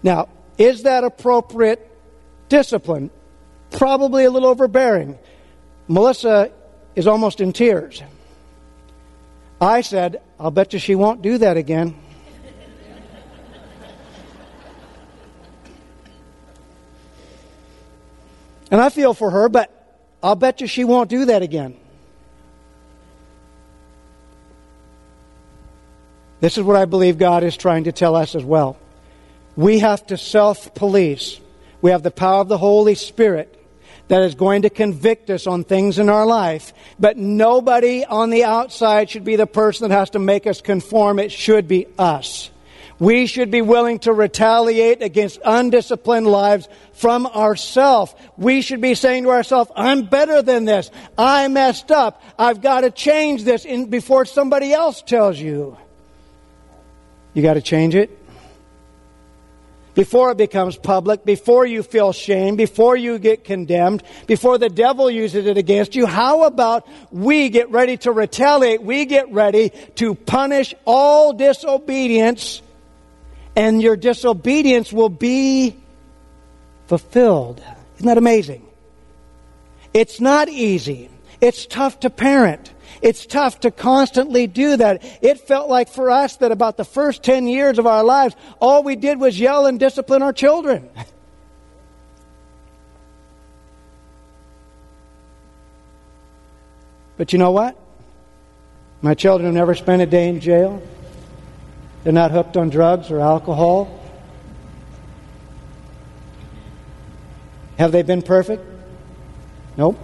Now, 0.04 0.28
is 0.58 0.84
that 0.84 1.06
appropriate 1.06 1.90
discipline? 2.50 3.12
Probably 3.72 4.26
a 4.26 4.30
little 4.30 4.50
overbearing. 4.50 5.18
Melissa 5.88 6.52
is 6.98 7.08
almost 7.08 7.40
in 7.40 7.54
tears. 7.54 8.04
I 9.62 9.80
said, 9.80 10.22
I'll 10.38 10.52
bet 10.52 10.74
you 10.74 10.80
she 10.80 10.96
won't 10.96 11.22
do 11.22 11.38
that 11.38 11.56
again. 11.56 11.96
and 18.70 18.82
I 18.82 18.90
feel 18.90 19.14
for 19.14 19.32
her, 19.32 19.48
but 19.48 19.76
I'll 20.28 20.36
bet 20.36 20.60
you 20.60 20.68
she 20.68 20.84
won't 20.84 21.10
do 21.10 21.24
that 21.24 21.42
again. 21.42 21.74
This 26.42 26.58
is 26.58 26.66
what 26.66 26.76
I 26.76 26.84
believe 26.84 27.18
God 27.18 27.46
is 27.46 27.56
trying 27.56 27.86
to 27.86 27.94
tell 27.94 28.14
us 28.14 28.36
as 28.36 28.44
well. 28.44 28.76
We 29.56 29.80
have 29.80 30.06
to 30.08 30.18
self 30.18 30.76
police. 30.76 31.40
We 31.82 31.92
have 31.92 32.04
the 32.04 32.12
power 32.12 32.42
of 32.42 32.50
the 32.50 32.58
Holy 32.58 32.94
Spirit 32.94 33.58
that 34.10 34.22
is 34.22 34.36
going 34.36 34.64
to 34.64 34.70
convict 34.70 35.30
us 35.30 35.48
on 35.48 35.64
things 35.64 35.98
in 35.98 36.10
our 36.10 36.26
life. 36.26 36.74
But 37.00 37.16
nobody 37.16 38.04
on 38.04 38.30
the 38.30 38.44
outside 38.44 39.10
should 39.10 39.24
be 39.24 39.38
the 39.38 39.48
person 39.48 39.88
that 39.88 39.96
has 39.96 40.10
to 40.10 40.20
make 40.20 40.46
us 40.46 40.60
conform. 40.60 41.20
It 41.20 41.32
should 41.32 41.70
be 41.70 41.88
us. 41.98 42.52
We 43.00 43.28
should 43.28 43.52
be 43.52 43.62
willing 43.62 44.00
to 44.00 44.14
retaliate 44.14 45.04
against 45.04 45.40
undisciplined 45.46 46.26
lives 46.26 46.68
from 46.94 47.28
ourselves. 47.28 48.16
We 48.38 48.62
should 48.62 48.82
be 48.82 48.96
saying 48.96 49.24
to 49.24 49.30
ourselves, 49.30 49.70
I'm 49.76 50.06
better 50.06 50.42
than 50.42 50.66
this. 50.66 50.90
I 51.18 51.48
messed 51.48 51.92
up. 51.92 52.24
I've 52.40 52.62
got 52.62 52.82
to 52.82 52.92
change 52.92 53.44
this 53.44 53.66
in, 53.66 53.90
before 53.90 54.26
somebody 54.26 54.74
else 54.74 55.04
tells 55.04 55.38
you. 55.38 55.78
You 57.36 57.44
got 57.44 57.54
to 57.54 57.62
change 57.62 57.94
it. 57.94 58.10
Before 59.94 60.32
it 60.32 60.38
becomes 60.38 60.78
public, 60.78 61.26
before 61.26 61.66
you 61.66 61.82
feel 61.82 62.14
shame, 62.14 62.56
before 62.56 62.96
you 62.96 63.18
get 63.18 63.44
condemned, 63.44 64.04
before 64.28 64.60
the 64.60 64.70
devil 64.70 65.10
uses 65.10 65.48
it 65.48 65.58
against 65.58 65.96
you, 65.96 66.06
how 66.06 66.44
about 66.44 66.88
we 67.12 67.50
get 67.50 67.72
ready 67.72 67.98
to 67.98 68.12
retaliate? 68.12 68.84
We 68.84 69.06
get 69.06 69.32
ready 69.32 69.72
to 69.96 70.14
punish 70.14 70.76
all 70.86 71.34
disobedience 71.34 72.62
and 73.58 73.82
your 73.82 73.98
disobedience 73.98 74.94
will 74.94 75.10
be 75.10 75.76
fulfilled. 76.86 77.60
Isn't 77.96 78.06
that 78.06 78.20
amazing? 78.20 78.64
It's 79.96 80.22
not 80.22 80.48
easy. 80.48 81.10
It's 81.42 81.66
tough 81.66 82.02
to 82.02 82.12
parent. 82.12 82.72
It's 83.02 83.26
tough 83.26 83.62
to 83.62 83.72
constantly 83.72 84.46
do 84.46 84.78
that. 84.78 85.04
It 85.24 85.40
felt 85.40 85.70
like 85.70 85.90
for 85.90 86.12
us 86.12 86.36
that 86.38 86.52
about 86.52 86.78
the 86.78 86.86
first 86.86 87.24
10 87.24 87.48
years 87.48 87.80
of 87.80 87.88
our 87.88 88.04
lives, 88.04 88.36
all 88.62 88.84
we 88.84 88.96
did 88.96 89.20
was 89.20 89.40
yell 89.40 89.66
and 89.66 89.80
discipline 89.80 90.22
our 90.22 90.34
children. 90.34 90.90
But 97.18 97.34
you 97.34 97.40
know 97.40 97.50
what? 97.50 97.76
My 99.02 99.16
children 99.16 99.48
have 99.48 99.56
never 99.56 99.74
spent 99.74 100.04
a 100.04 100.06
day 100.06 100.30
in 100.30 100.40
jail. 100.40 100.84
They're 102.04 102.14
not 102.14 102.32
hooked 102.32 102.56
on 102.56 102.70
drugs 102.70 103.12
or 103.12 103.20
alcohol. 103.20 104.00
Have 107.78 107.92
they 107.92 108.02
been 108.02 108.22
perfect? 108.22 108.64
Nope. 109.76 110.00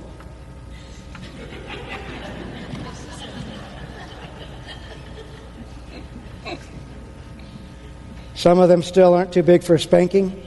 Some 8.36 8.60
of 8.60 8.68
them 8.68 8.84
still 8.84 9.14
aren't 9.14 9.32
too 9.32 9.42
big 9.42 9.64
for 9.64 9.78
spanking. 9.78 10.43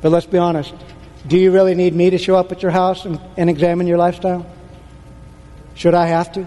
But 0.00 0.12
let's 0.12 0.26
be 0.26 0.38
honest. 0.38 0.74
Do 1.26 1.36
you 1.36 1.50
really 1.50 1.74
need 1.74 1.94
me 1.94 2.10
to 2.10 2.18
show 2.18 2.36
up 2.36 2.52
at 2.52 2.62
your 2.62 2.70
house 2.70 3.04
and, 3.04 3.20
and 3.36 3.50
examine 3.50 3.86
your 3.86 3.98
lifestyle? 3.98 4.46
Should 5.74 5.94
I 5.94 6.06
have 6.06 6.32
to? 6.32 6.46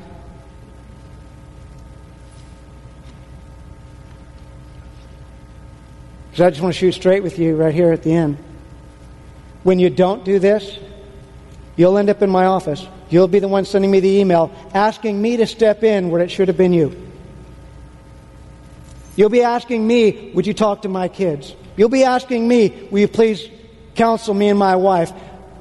Because 6.31 6.41
I 6.41 6.49
just 6.51 6.61
want 6.61 6.73
to 6.73 6.79
shoot 6.79 6.93
straight 6.93 7.23
with 7.23 7.37
you 7.37 7.55
right 7.55 7.73
here 7.73 7.91
at 7.91 8.03
the 8.03 8.13
end. 8.13 8.37
When 9.63 9.77
you 9.77 9.89
don't 9.89 10.23
do 10.23 10.39
this, 10.39 10.79
you'll 11.75 11.97
end 11.97 12.09
up 12.09 12.21
in 12.21 12.29
my 12.29 12.45
office. 12.45 12.87
You'll 13.09 13.27
be 13.27 13.39
the 13.39 13.47
one 13.47 13.65
sending 13.65 13.91
me 13.91 13.99
the 13.99 14.19
email 14.19 14.51
asking 14.73 15.21
me 15.21 15.37
to 15.37 15.45
step 15.45 15.83
in 15.83 16.09
where 16.09 16.21
it 16.21 16.31
should 16.31 16.47
have 16.47 16.57
been 16.57 16.73
you. 16.73 16.95
You'll 19.15 19.29
be 19.29 19.43
asking 19.43 19.85
me, 19.85 20.31
would 20.33 20.47
you 20.47 20.53
talk 20.53 20.83
to 20.83 20.89
my 20.89 21.09
kids? 21.09 21.53
You'll 21.79 21.87
be 21.87 22.03
asking 22.03 22.45
me, 22.45 22.89
will 22.91 22.99
you 22.99 23.07
please 23.07 23.47
counsel 23.95 24.33
me 24.33 24.49
and 24.49 24.59
my 24.59 24.75
wife? 24.75 25.13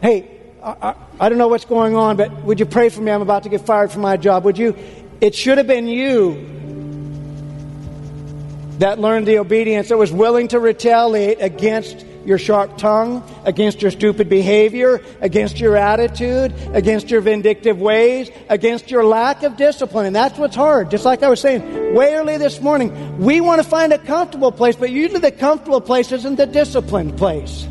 Hey, 0.03 0.29
I, 0.61 0.71
I, 0.83 0.95
I 1.21 1.29
don't 1.29 1.39
know 1.39 1.47
what's 1.47 1.65
going 1.65 1.95
on, 1.95 2.17
but 2.17 2.43
would 2.43 2.59
you 2.59 2.67
pray 2.67 2.89
for 2.89 3.01
me? 3.01 3.13
I'm 3.13 3.23
about 3.23 3.45
to 3.45 3.49
get 3.49 3.65
fired 3.65 3.93
from 3.93 4.03
my 4.03 4.17
job. 4.17 4.45
Would 4.45 4.59
you? 4.59 4.75
It 5.21 5.37
should 5.37 5.59
have 5.59 5.69
been 5.69 5.87
you 5.87 6.35
that 8.81 8.99
learned 8.99 9.29
the 9.29 9.39
obedience, 9.39 9.91
that 9.91 9.97
was 9.97 10.11
willing 10.11 10.49
to 10.49 10.59
retaliate 10.59 11.41
against 11.41 12.05
your 12.29 12.39
sharp 12.39 12.77
tongue, 12.77 13.25
against 13.45 13.81
your 13.83 13.91
stupid 13.91 14.29
behavior, 14.29 15.03
against 15.21 15.59
your 15.59 15.77
attitude, 15.77 16.55
against 16.75 17.11
your 17.11 17.23
vindictive 17.23 17.81
ways, 17.81 18.31
against 18.51 18.91
your 18.91 19.03
lack 19.03 19.43
of 19.43 19.57
discipline. 19.57 20.07
And 20.07 20.15
that's 20.15 20.39
what's 20.39 20.55
hard. 20.55 20.91
Just 20.91 21.07
like 21.07 21.23
I 21.23 21.31
was 21.31 21.41
saying 21.41 21.95
way 21.95 22.15
early 22.15 22.37
this 22.37 22.61
morning, 22.61 23.19
we 23.19 23.41
want 23.41 23.63
to 23.63 23.69
find 23.69 23.93
a 23.93 23.99
comfortable 23.99 24.53
place, 24.53 24.77
but 24.77 24.91
usually 24.91 25.21
the 25.21 25.33
comfortable 25.33 25.81
place 25.81 26.13
isn't 26.13 26.37
the 26.37 26.47
disciplined 26.47 27.17
place. 27.17 27.67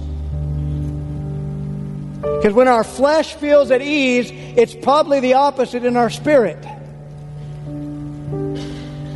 Because 2.19 2.53
when 2.53 2.67
our 2.67 2.83
flesh 2.83 3.35
feels 3.35 3.69
at 3.69 3.81
ease, 3.81 4.31
it's 4.31 4.73
probably 4.73 5.19
the 5.19 5.35
opposite 5.35 5.85
in 5.85 5.95
our 5.95 6.09
spirit. 6.09 6.57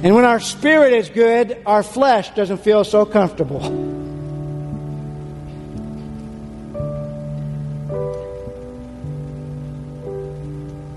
And 0.04 0.16
when 0.16 0.26
our 0.26 0.40
spirit 0.40 0.94
is 0.94 1.10
good, 1.10 1.62
our 1.66 1.84
flesh 1.84 2.30
doesn't 2.36 2.60
feel 2.60 2.84
so 2.84 3.06
comfortable. 3.06 4.11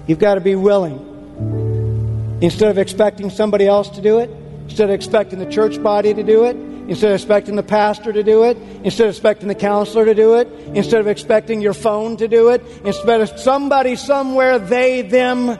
You've 0.06 0.18
got 0.18 0.34
to 0.34 0.40
be 0.40 0.54
willing. 0.54 2.38
Instead 2.42 2.70
of 2.70 2.78
expecting 2.78 3.30
somebody 3.30 3.66
else 3.66 3.88
to 3.90 4.02
do 4.02 4.18
it, 4.18 4.30
instead 4.64 4.90
of 4.90 4.94
expecting 4.94 5.38
the 5.38 5.50
church 5.50 5.82
body 5.82 6.12
to 6.12 6.22
do 6.22 6.44
it, 6.44 6.56
instead 6.88 7.10
of 7.10 7.14
expecting 7.14 7.56
the 7.56 7.62
pastor 7.62 8.12
to 8.12 8.22
do 8.22 8.44
it, 8.44 8.56
instead 8.82 9.06
of 9.06 9.10
expecting 9.10 9.48
the 9.48 9.54
counselor 9.54 10.04
to 10.04 10.14
do 10.14 10.34
it, 10.34 10.48
instead 10.74 11.00
of 11.00 11.06
expecting 11.06 11.62
your 11.62 11.72
phone 11.72 12.16
to 12.18 12.28
do 12.28 12.50
it, 12.50 12.62
instead 12.84 13.20
of 13.20 13.38
somebody 13.38 13.96
somewhere, 13.96 14.58
they, 14.58 15.02
them, 15.02 15.58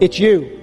it's 0.00 0.18
you. 0.18 0.56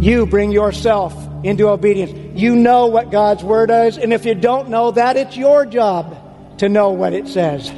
You 0.00 0.26
bring 0.26 0.52
yourself 0.52 1.14
into 1.42 1.68
obedience. 1.68 2.38
You 2.38 2.54
know 2.54 2.86
what 2.86 3.10
God's 3.10 3.42
Word 3.42 3.70
is, 3.70 3.98
and 3.98 4.12
if 4.12 4.24
you 4.24 4.34
don't 4.34 4.68
know 4.68 4.92
that, 4.92 5.16
it's 5.16 5.36
your 5.36 5.66
job 5.66 6.58
to 6.58 6.68
know 6.68 6.90
what 6.90 7.12
it 7.12 7.26
says. 7.26 7.72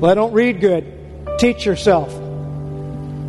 Well, 0.00 0.10
I 0.10 0.14
don't 0.14 0.32
read 0.32 0.60
good. 0.60 1.38
Teach 1.38 1.64
yourself. 1.64 2.10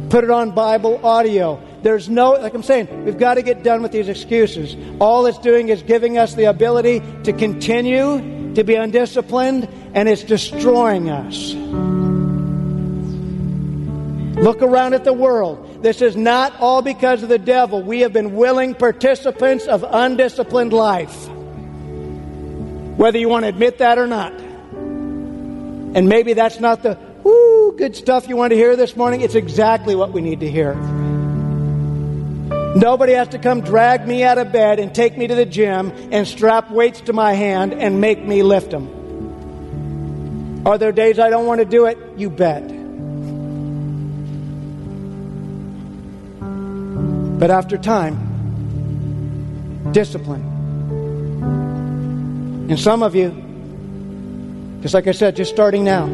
Put 0.09 0.23
it 0.23 0.29
on 0.29 0.51
Bible 0.51 1.05
audio. 1.05 1.61
There's 1.81 2.09
no, 2.09 2.31
like 2.31 2.53
I'm 2.53 2.63
saying, 2.63 3.05
we've 3.05 3.17
got 3.17 3.35
to 3.35 3.41
get 3.41 3.63
done 3.63 3.81
with 3.83 3.91
these 3.91 4.09
excuses. 4.09 4.75
All 4.99 5.25
it's 5.27 5.37
doing 5.37 5.69
is 5.69 5.83
giving 5.83 6.17
us 6.17 6.33
the 6.33 6.45
ability 6.45 7.01
to 7.23 7.33
continue 7.33 8.53
to 8.55 8.63
be 8.63 8.75
undisciplined, 8.75 9.67
and 9.93 10.09
it's 10.09 10.23
destroying 10.23 11.09
us. 11.09 11.53
Look 14.41 14.61
around 14.61 14.93
at 14.95 15.03
the 15.03 15.13
world. 15.13 15.83
This 15.83 16.01
is 16.01 16.15
not 16.15 16.59
all 16.59 16.81
because 16.81 17.23
of 17.23 17.29
the 17.29 17.39
devil. 17.39 17.81
We 17.81 18.01
have 18.01 18.13
been 18.13 18.35
willing 18.35 18.73
participants 18.75 19.65
of 19.65 19.85
undisciplined 19.87 20.73
life. 20.73 21.27
Whether 22.97 23.17
you 23.17 23.29
want 23.29 23.43
to 23.43 23.49
admit 23.49 23.77
that 23.77 23.97
or 23.97 24.07
not. 24.07 24.33
And 25.95 26.09
maybe 26.09 26.33
that's 26.33 26.59
not 26.59 26.83
the 26.83 26.99
woo 27.23 27.75
good 27.77 27.95
stuff 27.95 28.27
you 28.27 28.35
want 28.35 28.51
to 28.51 28.57
hear 28.57 28.75
this 28.75 28.97
morning. 28.97 29.21
It's 29.21 29.33
exactly 29.33 29.95
what 29.95 30.11
we 30.11 30.19
need 30.19 30.41
to 30.41 30.51
hear. 30.51 30.75
Nobody 32.75 33.13
has 33.13 33.29
to 33.29 33.39
come 33.39 33.61
drag 33.61 34.05
me 34.05 34.21
out 34.21 34.37
of 34.37 34.51
bed 34.51 34.81
and 34.81 34.93
take 34.93 35.17
me 35.17 35.27
to 35.27 35.35
the 35.35 35.45
gym 35.45 35.93
and 36.11 36.27
strap 36.27 36.69
weights 36.69 36.99
to 37.01 37.13
my 37.13 37.31
hand 37.31 37.73
and 37.73 38.01
make 38.01 38.21
me 38.21 38.43
lift 38.43 38.71
them. 38.71 40.63
Are 40.65 40.77
there 40.77 40.91
days 40.91 41.17
I 41.17 41.29
don't 41.29 41.45
want 41.45 41.59
to 41.59 41.65
do 41.65 41.85
it? 41.85 41.97
You 42.17 42.29
bet. 42.29 42.67
But 47.39 47.51
after 47.51 47.77
time, 47.77 48.17
discipline. 49.93 50.43
And 52.69 52.77
some 52.77 53.01
of 53.01 53.15
you, 53.15 53.44
just 54.85 54.93
like 54.93 55.07
I 55.07 55.13
said, 55.13 55.35
just 55.35 55.51
starting 55.51 55.83
now, 55.83 56.05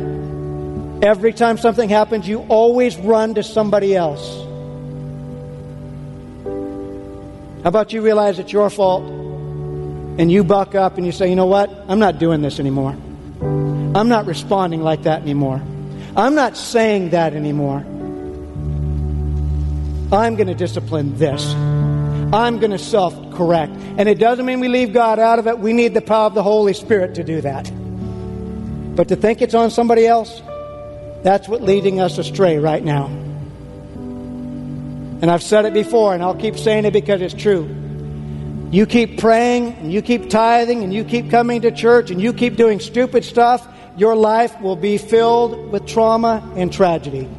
every 1.02 1.34
time 1.34 1.58
something 1.58 1.90
happens, 1.90 2.26
you 2.26 2.46
always 2.48 2.96
run 2.96 3.36
to 3.36 3.44
somebody 3.44 3.98
else. 3.98 4.26
How 7.64 7.68
about 7.68 7.92
you 7.92 8.02
realize 8.02 8.40
it's 8.40 8.54
your 8.54 8.70
fault 8.70 9.04
and 9.04 10.32
you 10.32 10.46
buck 10.46 10.74
up 10.74 10.96
and 10.96 11.06
you 11.06 11.12
say, 11.12 11.30
you 11.30 11.36
know 11.36 11.48
what? 11.48 11.70
I'm 11.90 12.00
not 12.00 12.18
doing 12.18 12.42
this 12.42 12.62
anymore. 12.62 12.96
I'm 13.42 14.08
not 14.08 14.26
responding 14.26 14.84
like 14.84 15.04
that 15.04 15.22
anymore. 15.22 15.62
I'm 16.16 16.34
not 16.34 16.56
saying 16.56 17.10
that 17.10 17.34
anymore. 17.34 17.80
I'm 20.14 20.38
going 20.38 20.48
to 20.48 20.56
discipline 20.56 21.18
this. 21.18 21.46
I'm 21.54 22.60
going 22.60 22.72
to 22.72 22.80
self 22.80 23.34
correct. 23.34 23.74
And 23.98 24.08
it 24.08 24.18
doesn't 24.18 24.46
mean 24.46 24.62
we 24.62 24.70
leave 24.70 24.94
God 24.94 25.20
out 25.20 25.40
of 25.40 25.48
it. 25.48 25.60
We 25.60 25.74
need 25.74 25.94
the 25.94 26.02
power 26.02 26.28
of 26.28 26.36
the 26.36 26.44
Holy 26.44 26.72
Spirit 26.72 27.16
to 27.16 27.26
do 27.26 27.42
that. 27.42 27.70
But 28.96 29.08
to 29.08 29.16
think 29.16 29.42
it's 29.42 29.54
on 29.54 29.72
somebody 29.72 30.06
else, 30.06 30.42
that's 31.24 31.48
what 31.48 31.62
leading 31.62 32.00
us 32.00 32.18
astray 32.18 32.58
right 32.58 32.84
now. 32.84 33.06
And 35.22 35.30
I've 35.30 35.44
said 35.44 35.66
it 35.66 35.74
before, 35.74 36.14
and 36.14 36.24
I'll 36.24 36.36
keep 36.36 36.58
saying 36.58 36.86
it 36.86 36.94
because 36.94 37.22
it's 37.22 37.34
true. 37.34 37.70
You 38.72 38.86
keep 38.86 39.20
praying, 39.20 39.74
and 39.76 39.94
you 39.94 40.02
keep 40.02 40.30
tithing, 40.30 40.84
and 40.84 40.94
you 40.94 41.04
keep 41.04 41.30
coming 41.30 41.62
to 41.62 41.72
church, 41.72 42.10
and 42.10 42.22
you 42.22 42.34
keep 42.34 42.56
doing 42.56 42.80
stupid 42.80 43.24
stuff, 43.24 43.68
your 43.98 44.16
life 44.16 44.60
will 44.62 44.76
be 44.76 44.98
filled 44.98 45.72
with 45.72 45.86
trauma 45.86 46.52
and 46.56 46.74
tragedy. 46.74 47.30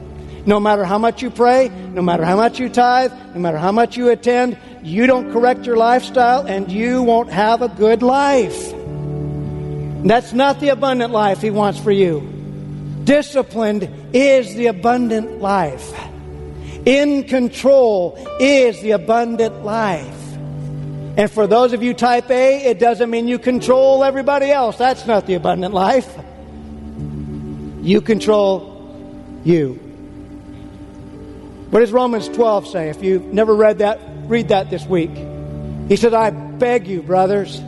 No 0.45 0.61
matter 0.61 0.85
how 0.85 0.99
much 0.99 1.23
you 1.23 1.31
pray, 1.31 1.69
no 1.69 2.03
matter 2.03 2.25
how 2.25 2.37
much 2.37 2.59
you 2.59 2.69
tithe, 2.69 3.13
no 3.35 3.41
matter 3.41 3.59
how 3.59 3.73
much 3.73 3.97
you 3.97 4.11
attend, 4.11 4.59
you 4.83 5.07
don't 5.07 5.33
correct 5.33 5.65
your 5.67 5.77
lifestyle 5.77 6.47
and 6.47 6.71
you 6.71 7.03
won't 7.03 7.31
have 7.31 7.63
a 7.63 7.69
good 7.69 8.03
life. 8.03 8.73
That's 10.05 10.33
not 10.33 10.61
the 10.61 10.71
abundant 10.71 11.13
life 11.13 11.41
He 11.41 11.51
wants 11.51 11.79
for 11.79 11.91
you. 11.91 12.21
Disciplined 13.05 13.89
is 14.13 14.55
the 14.55 14.67
abundant 14.67 15.41
life. 15.41 15.93
In 16.85 17.25
control 17.25 18.19
is 18.41 18.81
the 18.81 18.93
abundant 18.93 19.65
life. 19.65 20.19
And 21.17 21.31
for 21.31 21.47
those 21.47 21.73
of 21.73 21.83
you 21.83 21.95
type 21.95 22.31
A, 22.31 22.65
it 22.65 22.79
doesn't 22.79 23.11
mean 23.11 23.29
you 23.29 23.39
control 23.39 24.03
everybody 24.03 24.51
else. 24.51 24.77
That's 24.79 25.07
not 25.07 25.27
the 25.27 25.35
abundant 25.35 25.75
life. 25.75 26.11
You 27.83 28.01
control 28.01 29.41
you. 29.45 29.75
What 31.71 31.81
does 31.81 31.93
Romans 31.93 32.29
12 32.29 32.69
say? 32.69 32.89
If 32.89 33.03
you've 33.03 33.27
never 33.27 33.55
read 33.55 33.79
that, 33.79 34.01
read 34.27 34.49
that 34.49 34.71
this 34.71 34.87
week. 34.87 35.11
He 35.89 35.97
said, 35.97 36.15
I 36.15 36.31
beg 36.31 36.87
you, 36.87 37.03
brothers, 37.03 37.61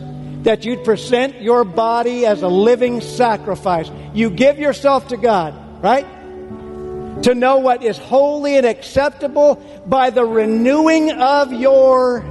that 0.45 0.65
you'd 0.65 0.85
present 0.85 1.41
your 1.41 1.65
body 1.65 2.27
as 2.27 2.43
a 2.43 2.49
living 2.49 3.01
sacrifice. 3.01 3.91
You 4.13 4.31
give 4.31 4.59
yourself 4.59 5.09
to 5.09 5.17
God, 5.17 5.83
right? 5.83 6.07
To 7.23 7.35
know 7.35 7.59
what 7.59 7.83
is 7.83 7.97
holy 7.97 8.57
and 8.57 8.67
acceptable 8.67 9.57
by 9.87 10.11
the 10.11 10.25
renewing 10.25 11.11
of 11.13 11.53
your, 11.53 12.23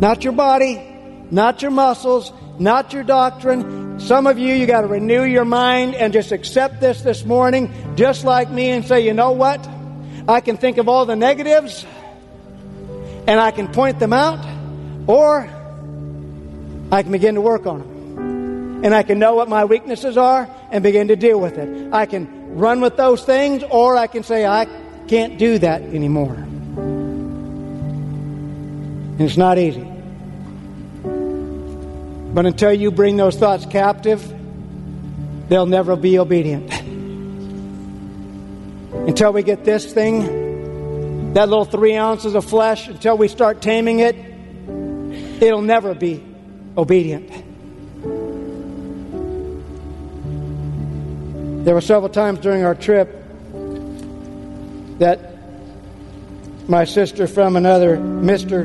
not 0.00 0.24
your 0.24 0.32
body, 0.32 0.82
not 1.30 1.62
your 1.62 1.70
muscles, 1.70 2.32
not 2.58 2.92
your 2.92 3.04
doctrine. 3.04 4.00
Some 4.00 4.26
of 4.26 4.38
you, 4.38 4.52
you 4.52 4.66
got 4.66 4.80
to 4.80 4.88
renew 4.88 5.22
your 5.22 5.44
mind 5.44 5.94
and 5.94 6.12
just 6.12 6.32
accept 6.32 6.80
this 6.80 7.02
this 7.02 7.24
morning, 7.24 7.72
just 7.94 8.24
like 8.24 8.50
me, 8.50 8.70
and 8.70 8.84
say, 8.84 9.06
you 9.06 9.14
know 9.14 9.30
what? 9.30 9.64
I 10.26 10.40
can 10.40 10.56
think 10.56 10.78
of 10.78 10.88
all 10.88 11.06
the 11.06 11.16
negatives 11.16 11.86
and 13.26 13.40
I 13.40 13.50
can 13.50 13.68
point 13.68 13.98
them 13.98 14.12
out, 14.12 14.44
or 15.06 15.48
I 16.92 17.02
can 17.02 17.12
begin 17.12 17.34
to 17.36 17.40
work 17.40 17.66
on 17.66 17.78
them. 17.78 18.84
And 18.84 18.94
I 18.94 19.02
can 19.02 19.18
know 19.18 19.34
what 19.34 19.48
my 19.48 19.64
weaknesses 19.66 20.16
are 20.16 20.48
and 20.70 20.82
begin 20.82 21.08
to 21.08 21.16
deal 21.16 21.38
with 21.38 21.58
it. 21.58 21.92
I 21.92 22.06
can 22.06 22.56
run 22.56 22.80
with 22.80 22.96
those 22.96 23.22
things, 23.24 23.62
or 23.70 23.96
I 23.96 24.06
can 24.06 24.22
say, 24.22 24.46
I 24.46 24.66
can't 25.06 25.38
do 25.38 25.58
that 25.58 25.82
anymore. 25.82 26.34
And 29.14 29.20
it's 29.20 29.36
not 29.36 29.58
easy. 29.58 29.86
But 32.32 32.46
until 32.46 32.72
you 32.72 32.90
bring 32.90 33.16
those 33.16 33.36
thoughts 33.36 33.66
captive, 33.66 34.22
they'll 35.48 35.66
never 35.66 35.96
be 35.96 36.18
obedient. 36.18 36.72
until 39.08 39.32
we 39.32 39.42
get 39.42 39.64
this 39.64 39.92
thing, 39.92 40.39
that 41.34 41.48
little 41.48 41.64
three 41.64 41.94
ounces 41.94 42.34
of 42.34 42.44
flesh, 42.44 42.88
until 42.88 43.16
we 43.16 43.28
start 43.28 43.62
taming 43.62 44.00
it, 44.00 44.16
it'll 45.40 45.62
never 45.62 45.94
be 45.94 46.24
obedient. 46.76 47.28
There 51.64 51.74
were 51.74 51.80
several 51.80 52.08
times 52.08 52.40
during 52.40 52.64
our 52.64 52.74
trip 52.74 53.16
that 54.98 55.36
my 56.68 56.84
sister 56.84 57.26
from 57.26 57.56
another 57.56 57.98
mister 57.98 58.64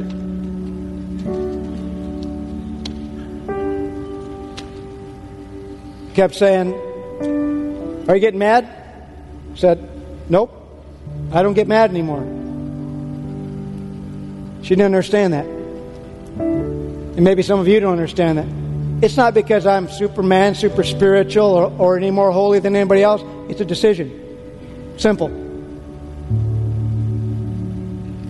kept 6.15 6.35
saying, 6.35 6.73
Are 8.07 8.15
you 8.15 8.21
getting 8.21 8.39
mad? 8.39 8.67
Said, 9.55 9.87
Nope, 10.29 10.51
I 11.31 11.43
don't 11.43 11.53
get 11.53 11.67
mad 11.67 11.91
anymore. 11.91 12.44
She 14.65 14.69
didn't 14.69 14.85
understand 14.85 15.33
that. 15.33 15.45
And 15.45 17.23
maybe 17.23 17.43
some 17.43 17.59
of 17.59 17.67
you 17.67 17.79
don't 17.79 17.91
understand 17.91 18.39
that. 18.39 19.05
It's 19.05 19.15
not 19.15 19.35
because 19.35 19.67
I'm 19.67 19.87
Superman, 19.87 20.55
super 20.55 20.83
spiritual, 20.83 21.45
or, 21.45 21.71
or 21.77 21.97
any 21.97 22.09
more 22.09 22.31
holy 22.31 22.57
than 22.57 22.75
anybody 22.75 23.03
else. 23.03 23.21
It's 23.47 23.61
a 23.61 23.65
decision. 23.65 24.09
Simple. 24.97 25.27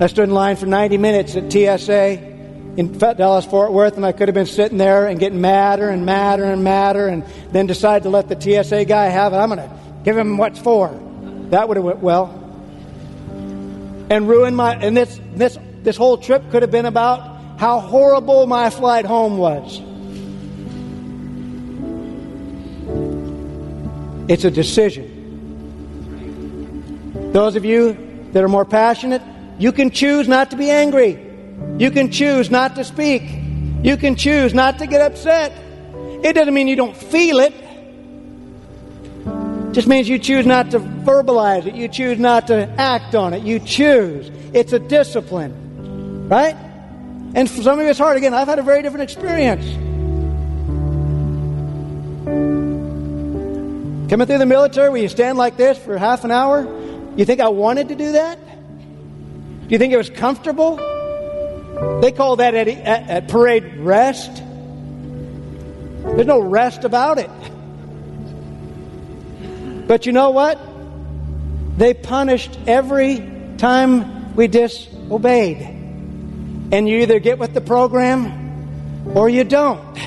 I 0.04 0.08
stood 0.08 0.26
in 0.26 0.32
line 0.32 0.58
for 0.58 0.66
90 0.66 0.98
minutes 0.98 1.38
at 1.38 1.50
TSA 1.50 2.20
in 2.76 2.98
Dallas 2.98 3.46
Fort 3.46 3.72
Worth, 3.72 3.96
and 3.96 4.06
I 4.06 4.12
could 4.12 4.28
have 4.28 4.36
been 4.36 4.46
sitting 4.46 4.78
there 4.78 5.08
and 5.08 5.18
getting 5.18 5.40
madder 5.40 5.88
and 5.88 6.06
madder 6.06 6.44
and 6.44 6.66
madder, 6.66 7.08
and 7.08 7.24
then 7.54 7.66
decide 7.66 8.04
to 8.04 8.10
let 8.10 8.28
the 8.28 8.36
TSA 8.38 8.84
guy 8.84 9.06
have 9.06 9.32
it. 9.32 9.38
I'm 9.38 9.48
going 9.48 9.70
to 9.70 9.74
give 10.04 10.18
him 10.18 10.38
what's 10.38 10.60
for. 10.60 10.90
That 11.52 11.70
would 11.70 11.78
have 11.78 11.86
went 11.86 12.00
well, 12.00 12.26
and 14.10 14.28
ruined 14.28 14.58
my. 14.58 14.76
And 14.76 14.98
this 14.98 15.18
this 15.34 15.58
this 15.86 15.96
whole 15.96 16.18
trip 16.18 16.50
could 16.52 16.64
have 16.64 16.72
been 16.72 16.88
about 16.88 17.60
how 17.60 17.80
horrible 17.80 18.48
my 18.48 18.70
flight 18.70 19.06
home 19.06 19.38
was. 19.38 19.80
It's 24.28 24.44
a 24.44 24.52
decision. 24.52 25.12
Those 27.32 27.56
of 27.56 27.64
you 27.64 27.96
that 28.32 28.44
are 28.44 28.48
more 28.48 28.66
passionate, 28.66 29.22
you 29.60 29.72
can 29.72 29.92
choose 29.92 30.28
not 30.28 30.50
to 30.50 30.58
be 30.58 30.72
angry. 30.72 31.24
You 31.78 31.92
can 31.92 32.12
choose 32.12 32.50
not 32.50 32.76
to 32.76 32.84
speak. 32.84 33.22
You 33.84 33.96
can 33.96 34.16
choose 34.16 34.54
not 34.54 34.80
to 34.80 34.88
get 34.88 35.02
upset. 35.02 35.54
It 36.24 36.34
doesn't 36.34 36.54
mean 36.54 36.68
you 36.68 36.76
don't 36.76 36.98
feel 36.98 37.40
it. 37.40 37.54
It 39.28 39.74
just 39.74 39.88
means 39.88 40.10
you 40.10 40.18
choose 40.18 40.48
not 40.48 40.72
to 40.72 40.80
verbalize 40.80 41.68
it. 41.68 41.76
You 41.76 41.88
choose 41.88 42.18
not 42.18 42.48
to 42.48 42.68
act 42.80 43.14
on 43.14 43.36
it. 43.36 43.44
You 43.44 43.60
choose. 43.60 44.32
It's 44.54 44.74
a 44.74 44.80
discipline. 44.80 45.65
Right? 46.28 46.56
And 47.36 47.50
for 47.50 47.62
some 47.62 47.78
of 47.80 47.84
you 47.84 47.92
it's 47.92 48.00
hard. 48.00 48.18
Again, 48.18 48.34
I've 48.34 48.48
had 48.48 48.60
a 48.60 48.64
very 48.64 48.82
different 48.82 49.04
experience. 49.04 49.66
Coming 54.10 54.28
through 54.28 54.38
the 54.38 54.46
military 54.46 54.90
where 54.90 55.02
you 55.02 55.10
stand 55.10 55.38
like 55.38 55.58
this 55.58 55.78
for 55.78 55.98
half 55.98 56.24
an 56.24 56.32
hour, 56.32 56.62
you 57.16 57.26
think 57.26 57.42
I 57.42 57.50
wanted 57.50 57.90
to 57.90 57.96
do 57.96 58.14
that? 58.14 58.40
Do 58.46 59.68
you 59.70 59.78
think 59.78 59.94
it 59.94 59.98
was 59.98 60.10
comfortable? 60.10 60.78
They 62.02 62.12
call 62.12 62.38
that 62.38 62.56
at, 62.56 62.68
at, 62.68 63.10
at 63.10 63.28
parade 63.28 63.78
rest. 63.78 64.44
There's 66.04 66.28
no 66.28 66.40
rest 66.40 66.84
about 66.84 67.18
it. 67.18 67.30
But 69.88 70.06
you 70.06 70.12
know 70.12 70.30
what? 70.30 70.60
They 71.78 71.94
punished 71.94 72.58
every 72.68 73.56
time 73.58 74.36
we 74.36 74.48
disobeyed. 74.48 75.75
And 76.72 76.90
you 76.90 77.00
either 77.00 77.20
get 77.20 77.40
with 77.40 77.54
the 77.54 77.62
program 77.62 79.12
or 79.14 79.30
you 79.30 79.44
don't. 79.44 79.98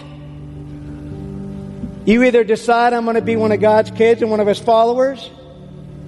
You 2.04 2.24
either 2.24 2.42
decide 2.42 2.94
I'm 2.94 3.04
going 3.04 3.16
to 3.16 3.22
be 3.22 3.36
one 3.36 3.52
of 3.52 3.60
God's 3.60 3.90
kids 3.90 4.22
and 4.22 4.30
one 4.30 4.40
of 4.40 4.46
His 4.46 4.58
followers, 4.58 5.30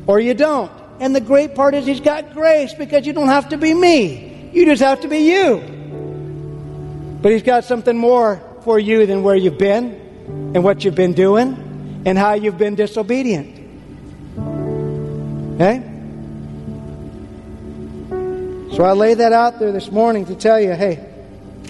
or 0.07 0.19
you 0.19 0.33
don't. 0.33 0.73
And 0.99 1.15
the 1.15 1.21
great 1.21 1.55
part 1.55 1.75
is 1.75 1.87
He's 1.87 2.01
got 2.01 2.33
grace 2.33 2.73
because 2.73 3.07
you 3.07 3.13
don't 3.13 3.29
have 3.29 3.51
to 3.51 3.59
be 3.59 3.75
me. 3.75 4.51
You 4.53 4.65
just 4.65 4.83
have 4.83 5.03
to 5.03 5.09
be 5.09 5.19
you. 5.19 7.19
But 7.21 7.33
He's 7.33 7.43
got 7.43 7.65
something 7.65 7.97
more 7.97 8.43
for 8.63 8.79
you 8.79 9.07
than 9.07 9.23
where 9.23 9.37
you've 9.37 9.59
been 9.59 10.53
and 10.55 10.65
what 10.65 10.85
you've 10.85 10.95
been 10.95 11.13
doing 11.13 12.03
and 12.07 12.17
how 12.17 12.33
you've 12.33 12.59
been 12.59 12.77
disobedient. 12.77 13.59
Okay? 15.57 15.90
So 18.81 18.87
I 18.87 18.93
lay 18.93 19.13
that 19.13 19.35
out 19.35 19.59
there 19.59 19.73
this 19.73 19.93
morning 19.93 20.25
to 20.25 20.35
tell 20.35 20.59
you 20.59 20.73
hey, 20.73 20.95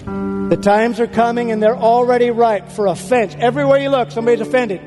the 0.05 0.55
times 0.55 1.01
are 1.01 1.07
coming 1.07 1.51
and 1.51 1.61
they're 1.61 1.75
already 1.75 2.29
ripe 2.29 2.69
for 2.69 2.87
offense. 2.87 3.35
Everywhere 3.37 3.79
you 3.79 3.89
look, 3.89 4.11
somebody's 4.11 4.39
offended. 4.39 4.79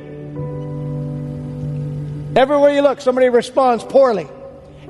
Everywhere 2.35 2.73
you 2.73 2.81
look, 2.81 3.03
somebody 3.03 3.29
responds 3.29 3.85
poorly. 3.85 4.27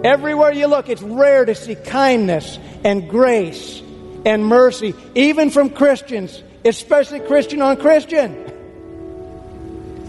Everywhere 0.05 0.53
you 0.53 0.69
look, 0.69 0.89
it's 0.89 1.03
rare 1.03 1.45
to 1.45 1.57
see 1.57 1.75
kindness 1.75 2.57
and 2.85 3.11
grace 3.11 3.83
and 4.25 4.47
mercy, 4.47 4.95
even 5.17 5.51
from 5.51 5.71
Christians, 5.71 6.41
especially 6.65 7.19
Christian 7.19 7.63
on 7.63 7.79
Christian. 7.79 8.45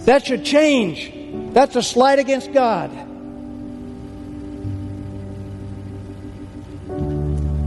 That 0.05 0.27
should 0.27 0.45
change. 0.45 1.11
That's 1.55 1.75
a 1.75 1.81
slight 1.81 2.19
against 2.19 2.53
God. 2.53 2.91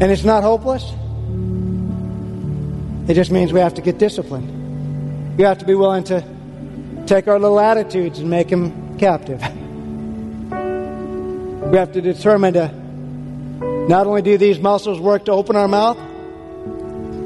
And 0.00 0.12
it's 0.12 0.24
not 0.24 0.44
hopeless. 0.44 0.84
It 3.08 3.14
just 3.14 3.30
means 3.30 3.52
we 3.52 3.60
have 3.60 3.74
to 3.74 3.82
get 3.82 3.98
disciplined. 3.98 5.36
We 5.36 5.44
have 5.44 5.58
to 5.58 5.64
be 5.64 5.74
willing 5.74 6.04
to 6.04 6.22
take 7.06 7.26
our 7.26 7.38
little 7.38 7.58
attitudes 7.58 8.18
and 8.18 8.30
make 8.30 8.48
them 8.48 8.98
captive. 8.98 9.40
We 11.70 11.76
have 11.78 11.92
to 11.92 12.00
determine 12.00 12.54
to 12.54 12.68
not 13.88 14.06
only 14.06 14.22
do 14.22 14.38
these 14.38 14.58
muscles 14.60 15.00
work 15.00 15.24
to 15.24 15.32
open 15.32 15.56
our 15.56 15.68
mouth, 15.68 15.98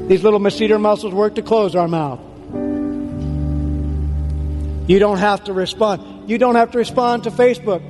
these 0.07 0.23
little 0.23 0.39
masseter 0.39 0.79
muscles 0.79 1.13
work 1.13 1.35
to 1.35 1.41
close 1.41 1.75
our 1.75 1.87
mouth. 1.87 2.19
You 4.89 4.99
don't 4.99 5.19
have 5.19 5.43
to 5.45 5.53
respond. 5.53 6.29
You 6.29 6.37
don't 6.37 6.55
have 6.55 6.71
to 6.71 6.77
respond 6.77 7.23
to 7.25 7.31
Facebook. 7.31 7.81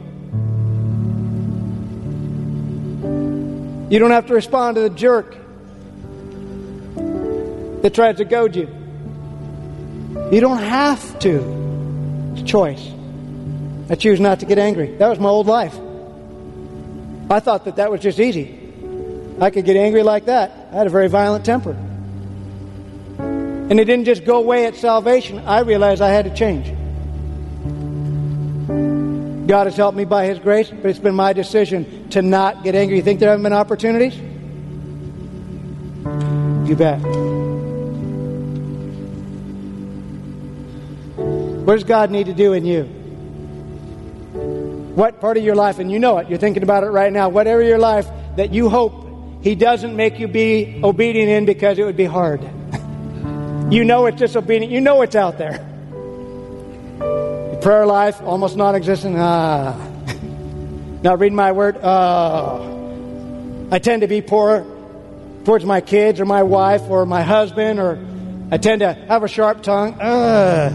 You 3.93 3.99
don't 3.99 4.09
have 4.09 4.25
to 4.25 4.33
respond 4.33 4.73
to 4.73 4.81
the 4.81 4.89
jerk 4.89 5.37
that 7.83 7.93
tries 7.93 8.17
to 8.17 8.25
goad 8.25 8.55
you. 8.55 8.67
You 10.31 10.41
don't 10.41 10.57
have 10.57 11.19
to. 11.19 12.31
It's 12.31 12.41
a 12.41 12.43
choice. 12.43 12.91
I 13.91 13.93
choose 13.93 14.19
not 14.19 14.39
to 14.39 14.47
get 14.47 14.57
angry. 14.57 14.95
That 14.95 15.09
was 15.09 15.19
my 15.19 15.29
old 15.29 15.45
life. 15.45 15.75
I 17.29 17.39
thought 17.39 17.65
that 17.65 17.75
that 17.75 17.91
was 17.91 18.01
just 18.01 18.19
easy. 18.19 18.57
I 19.39 19.51
could 19.51 19.63
get 19.63 19.75
angry 19.77 20.01
like 20.01 20.25
that. 20.25 20.69
I 20.71 20.75
had 20.75 20.87
a 20.87 20.89
very 20.89 21.07
violent 21.07 21.45
temper. 21.45 21.77
And 23.19 23.79
it 23.79 23.85
didn't 23.85 24.05
just 24.05 24.25
go 24.25 24.37
away 24.37 24.65
at 24.65 24.75
salvation. 24.75 25.37
I 25.45 25.59
realized 25.59 26.01
I 26.01 26.09
had 26.09 26.25
to 26.25 26.33
change. 26.33 26.75
God 29.47 29.67
has 29.67 29.75
helped 29.75 29.97
me 29.97 30.05
by 30.05 30.25
His 30.25 30.39
grace, 30.39 30.69
but 30.69 30.85
it's 30.85 30.99
been 30.99 31.15
my 31.15 31.33
decision 31.33 32.09
to 32.09 32.21
not 32.21 32.63
get 32.63 32.75
angry. 32.75 32.95
You 32.95 33.01
think 33.01 33.19
there 33.19 33.29
haven't 33.29 33.43
been 33.43 33.53
opportunities? 33.53 34.15
You 36.69 36.75
bet. 36.77 36.99
What 41.65 41.75
does 41.75 41.83
God 41.83 42.09
need 42.09 42.27
to 42.27 42.33
do 42.33 42.53
in 42.53 42.65
you? 42.65 42.83
What 44.95 45.19
part 45.19 45.37
of 45.37 45.43
your 45.43 45.55
life, 45.55 45.79
and 45.79 45.91
you 45.91 45.99
know 45.99 46.19
it, 46.19 46.29
you're 46.29 46.39
thinking 46.39 46.63
about 46.63 46.83
it 46.83 46.87
right 46.87 47.11
now, 47.11 47.27
whatever 47.27 47.61
your 47.61 47.79
life 47.79 48.07
that 48.37 48.53
you 48.53 48.69
hope 48.69 49.43
He 49.43 49.55
doesn't 49.55 49.95
make 49.95 50.19
you 50.19 50.27
be 50.27 50.79
obedient 50.83 51.29
in 51.29 51.45
because 51.45 51.77
it 51.79 51.83
would 51.83 51.97
be 51.97 52.05
hard. 52.05 52.41
you 53.71 53.83
know 53.83 54.05
it's 54.05 54.19
disobedient, 54.19 54.71
you 54.71 54.79
know 54.79 55.01
it's 55.01 55.15
out 55.15 55.37
there. 55.37 55.72
Prayer 57.63 57.85
life, 57.85 58.21
almost 58.21 58.57
non 58.57 58.75
existent. 58.75 59.15
Ah. 59.17 59.73
Not 61.01 61.19
reading 61.19 61.37
my 61.37 61.53
word. 61.53 61.77
Oh. 61.81 63.69
I 63.71 63.79
tend 63.79 64.01
to 64.01 64.09
be 64.09 64.21
poor 64.21 64.67
towards 65.45 65.63
my 65.63 65.79
kids 65.79 66.19
or 66.19 66.25
my 66.25 66.43
wife 66.43 66.81
or 66.89 67.05
my 67.05 67.21
husband, 67.21 67.79
or 67.79 68.05
I 68.51 68.57
tend 68.57 68.81
to 68.81 68.91
have 68.93 69.23
a 69.23 69.29
sharp 69.29 69.63
tongue. 69.63 69.93
Uh. 69.93 70.71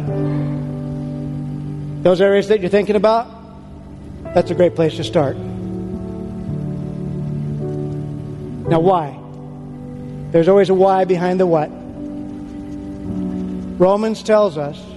Those 2.04 2.22
areas 2.22 2.48
that 2.48 2.60
you're 2.60 2.70
thinking 2.70 2.96
about, 2.96 3.28
that's 4.32 4.50
a 4.50 4.54
great 4.54 4.74
place 4.74 4.96
to 4.96 5.04
start. 5.04 5.36
Now, 8.66 8.80
why? 8.80 9.20
There's 10.30 10.48
always 10.48 10.70
a 10.70 10.74
why 10.74 11.04
behind 11.04 11.38
the 11.38 11.46
what. 11.46 11.68
Romans 13.78 14.22
tells 14.22 14.56
us 14.56 14.87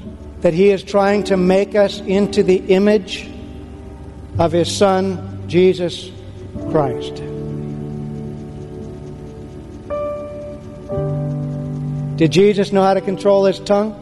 that 0.41 0.53
he 0.53 0.69
is 0.69 0.83
trying 0.83 1.23
to 1.25 1.37
make 1.37 1.75
us 1.75 1.99
into 1.99 2.43
the 2.43 2.57
image 2.57 3.29
of 4.37 4.51
his 4.51 4.75
son, 4.75 5.43
Jesus 5.47 6.09
Christ. 6.71 7.15
Did 12.17 12.31
Jesus 12.31 12.71
know 12.71 12.83
how 12.83 12.93
to 12.93 13.01
control 13.01 13.45
his 13.45 13.59
tongue? 13.59 13.97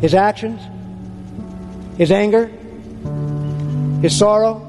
His 0.00 0.14
actions? 0.14 0.60
his 1.96 2.12
anger, 2.12 2.46
his 4.02 4.16
sorrow, 4.16 4.62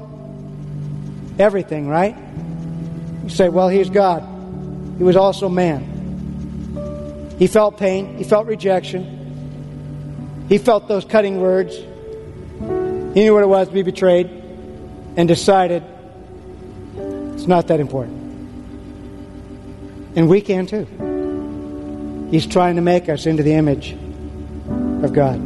everything, 1.38 1.88
right? 1.88 2.16
You 3.24 3.28
say, 3.28 3.48
well, 3.48 3.68
he's 3.68 3.90
God. 3.90 4.22
He 4.96 5.04
was 5.04 5.16
also 5.16 5.48
man. 5.48 7.36
He 7.38 7.46
felt 7.46 7.76
pain, 7.76 8.16
he 8.16 8.24
felt 8.24 8.46
rejection, 8.46 9.17
he 10.48 10.58
felt 10.58 10.88
those 10.88 11.04
cutting 11.04 11.40
words, 11.40 11.76
He 11.76 13.24
knew 13.24 13.34
what 13.34 13.42
it 13.42 13.48
was 13.48 13.68
to 13.68 13.74
be 13.74 13.82
betrayed 13.82 14.26
and 15.16 15.28
decided 15.28 15.82
it's 17.34 17.46
not 17.46 17.68
that 17.68 17.80
important. 17.80 18.16
And 20.16 20.28
we 20.28 20.40
can 20.40 20.66
too. 20.66 20.86
He's 22.30 22.46
trying 22.46 22.76
to 22.76 22.82
make 22.82 23.08
us 23.08 23.26
into 23.26 23.42
the 23.42 23.54
image 23.54 23.92
of 23.92 25.12
God. 25.12 25.40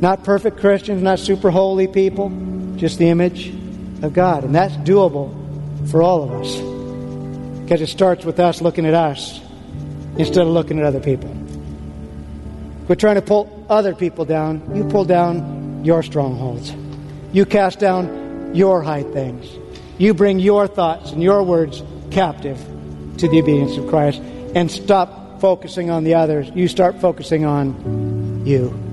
Not 0.00 0.24
perfect 0.24 0.58
Christians, 0.58 1.02
not 1.02 1.18
super 1.18 1.50
holy 1.50 1.86
people, 1.86 2.30
just 2.76 2.98
the 2.98 3.08
image 3.08 3.48
of 4.02 4.12
God. 4.12 4.44
And 4.44 4.54
that's 4.54 4.74
doable 4.76 5.30
for 5.90 6.02
all 6.02 6.22
of 6.22 6.32
us. 6.32 6.56
Because 7.62 7.82
it 7.82 7.88
starts 7.88 8.24
with 8.24 8.40
us 8.40 8.62
looking 8.62 8.86
at 8.86 8.94
us 8.94 9.40
instead 10.16 10.46
of 10.46 10.48
looking 10.48 10.78
at 10.78 10.84
other 10.84 11.00
people. 11.00 11.39
We're 12.90 12.96
trying 12.96 13.14
to 13.14 13.22
pull 13.22 13.66
other 13.70 13.94
people 13.94 14.24
down. 14.24 14.74
You 14.74 14.82
pull 14.82 15.04
down 15.04 15.84
your 15.84 16.02
strongholds. 16.02 16.74
You 17.32 17.46
cast 17.46 17.78
down 17.78 18.52
your 18.52 18.82
high 18.82 19.04
things. 19.04 19.46
You 19.98 20.12
bring 20.12 20.40
your 20.40 20.66
thoughts 20.66 21.12
and 21.12 21.22
your 21.22 21.44
words 21.44 21.84
captive 22.10 22.58
to 23.18 23.28
the 23.28 23.38
obedience 23.38 23.76
of 23.76 23.86
Christ 23.86 24.20
and 24.56 24.68
stop 24.68 25.40
focusing 25.40 25.88
on 25.88 26.02
the 26.02 26.14
others. 26.14 26.50
You 26.52 26.66
start 26.66 27.00
focusing 27.00 27.44
on 27.44 28.42
you. 28.44 28.89